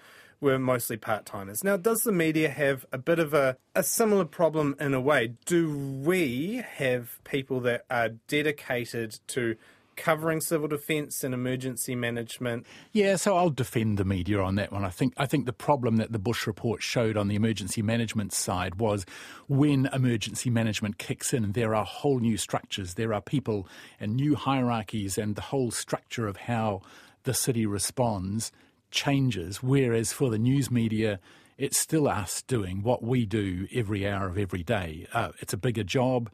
were 0.41 0.59
mostly 0.59 0.97
part 0.97 1.25
timers. 1.25 1.65
Now, 1.65 1.77
does 1.77 2.03
the 2.03 2.13
media 2.13 2.51
have 2.51 2.85
a 2.93 2.99
bit 2.99 3.19
of 3.19 3.35
a, 3.35 3.57
a 3.75 3.83
similar 3.83 4.25
problem 4.25 4.77
in 4.79 4.95
a 4.95 5.01
way? 5.01 5.35
Do 5.47 5.77
we 5.77 6.63
have 6.77 7.19
people 7.25 7.61
that 7.61 7.85
are 7.91 8.11
dedicated 8.29 9.19
to 9.29 9.57
covering 9.97 10.41
civil 10.41 10.69
defence 10.69 11.25
and 11.25 11.35
emergency 11.35 11.95
management. 11.95 12.67
Yeah, 12.93 13.17
so 13.17 13.37
I'll 13.37 13.51
defend 13.51 13.99
the 13.99 14.05
media 14.05 14.41
on 14.41 14.57
that 14.57 14.73
one. 14.73 14.85
I 14.85 14.91
think 14.91 15.15
I 15.17 15.27
think 15.27 15.47
the 15.47 15.53
problem 15.53 15.97
that 15.97 16.13
the 16.13 16.19
Bush 16.19 16.47
report 16.47 16.83
showed 16.83 17.17
on 17.17 17.29
the 17.29 17.35
emergency 17.35 17.83
management 17.83 18.33
side 18.33 18.77
was 18.77 19.07
when 19.49 19.87
emergency 19.93 20.51
management 20.51 20.99
kicks 20.99 21.33
in, 21.33 21.53
there 21.53 21.75
are 21.75 21.85
whole 21.85 22.21
new 22.21 22.37
structures, 22.37 22.95
there 22.95 23.15
are 23.15 23.21
people 23.21 23.69
and 24.01 24.17
new 24.17 24.35
hierarchies, 24.35 25.19
and 25.19 25.37
the 25.37 25.43
whole 25.43 25.71
structure 25.71 26.27
of 26.27 26.37
how 26.37 26.83
the 27.25 27.35
city 27.35 27.67
responds 27.67 28.53
changes. 28.91 29.63
Whereas 29.63 30.13
for 30.13 30.31
the 30.31 30.39
news 30.39 30.71
media, 30.71 31.21
it's 31.59 31.79
still 31.79 32.09
us 32.09 32.43
doing 32.43 32.83
what 32.83 33.03
we 33.03 33.27
do 33.27 33.67
every 33.73 34.07
hour 34.07 34.29
of 34.29 34.39
every 34.39 34.63
day. 34.63 35.07
Uh, 35.13 35.31
it's 35.41 35.53
a 35.53 35.59
bigger 35.59 35.85
job, 35.85 36.31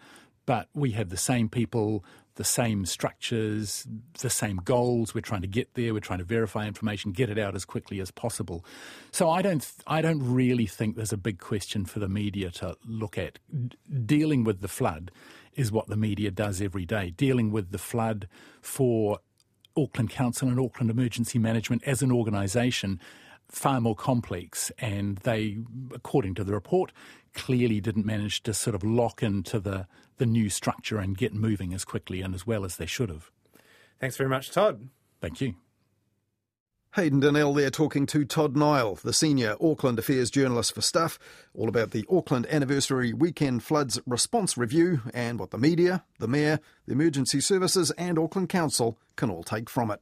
but 0.47 0.69
we 0.75 0.93
have 0.93 1.11
the 1.11 1.17
same 1.17 1.49
people 1.49 2.05
the 2.41 2.45
same 2.45 2.87
structures, 2.87 3.87
the 4.23 4.31
same 4.31 4.57
goals. 4.65 5.15
We're 5.15 5.21
trying 5.21 5.43
to 5.43 5.47
get 5.47 5.75
there. 5.75 5.93
We're 5.93 6.01
trying 6.01 6.21
to 6.21 6.25
verify 6.25 6.67
information, 6.67 7.13
get 7.13 7.29
it 7.29 7.39
out 7.39 7.55
as 7.55 7.67
quickly 7.67 8.01
as 8.01 8.11
possible. 8.11 8.65
So 9.13 9.29
I 9.29 9.43
don't, 9.43 9.71
I 9.87 10.01
don't 10.01 10.23
really 10.23 10.65
think 10.65 10.97
there's 10.97 11.13
a 11.13 11.19
big 11.19 11.39
question 11.39 11.85
for 11.85 11.99
the 11.99 12.09
media 12.09 12.51
to 12.53 12.79
look 12.87 13.19
at. 13.19 13.39
dealing 14.07 14.43
with 14.43 14.63
the 14.63 14.69
flood 14.69 15.11
is 15.55 15.71
what 15.71 15.89
the 15.89 15.99
media 15.99 16.31
does 16.31 16.63
every 16.63 16.87
day. 16.87 17.11
Dealing 17.11 17.51
with 17.51 17.73
the 17.73 17.79
flood 17.79 18.27
for 18.63 19.19
Auckland 19.77 20.09
Council 20.09 20.49
and 20.49 20.59
Auckland 20.59 20.91
Emergency 20.91 21.39
Management 21.39 21.83
as 21.85 22.01
an 22.01 22.11
organisation 22.11 22.99
far 23.51 23.81
more 23.81 23.95
complex, 23.95 24.71
and 24.79 25.19
they, 25.19 25.59
according 25.93 26.35
to 26.37 26.45
the 26.45 26.53
report, 26.53 26.93
clearly 27.35 27.81
didn't 27.81 28.07
manage 28.07 28.43
to 28.43 28.55
sort 28.55 28.75
of 28.75 28.83
lock 28.83 29.23
into 29.23 29.61
the, 29.61 29.87
the 30.19 30.27
new 30.27 30.49
structure 30.49 30.99
and 30.99 31.17
get 31.17 31.35
moving 31.35 31.73
as 31.75 31.85
quickly 31.85 32.21
and 32.21 32.35
as 32.35 32.47
well 32.47 32.65
as 32.65 32.77
they 32.77 32.87
should 32.87 33.09
have. 33.09 33.31
Thanks 34.01 34.17
very 34.17 34.31
much, 34.31 34.51
Todd. 34.51 34.89
Thank 35.21 35.41
you. 35.41 35.55
Hayden 36.97 37.21
Donnell 37.21 37.55
there 37.55 37.71
talking 37.71 38.05
to 38.07 38.25
Todd 38.25 38.57
Niall, 38.57 38.97
the 38.97 39.13
senior 39.13 39.55
Auckland 39.61 40.01
Affairs 40.01 40.29
journalist 40.29 40.75
for 40.75 40.81
Stuff, 40.81 41.21
all 41.55 41.69
about 41.69 41.93
the 41.93 42.05
Auckland 42.11 42.47
Anniversary 42.51 43.13
Weekend 43.13 43.63
Floods 43.63 44.01
Response 44.07 44.59
Review 44.59 45.01
and 45.15 45.39
what 45.39 45.53
the 45.53 45.59
media, 45.59 46.03
the 46.19 46.27
Mayor, 46.27 46.59
the 46.87 46.95
emergency 46.95 47.41
services, 47.41 47.93
and 47.93 48.19
Auckland 48.19 48.49
Council 48.49 48.99
can 49.15 49.31
all 49.31 49.45
take 49.45 49.71
from 49.71 49.93
it. 49.93 50.01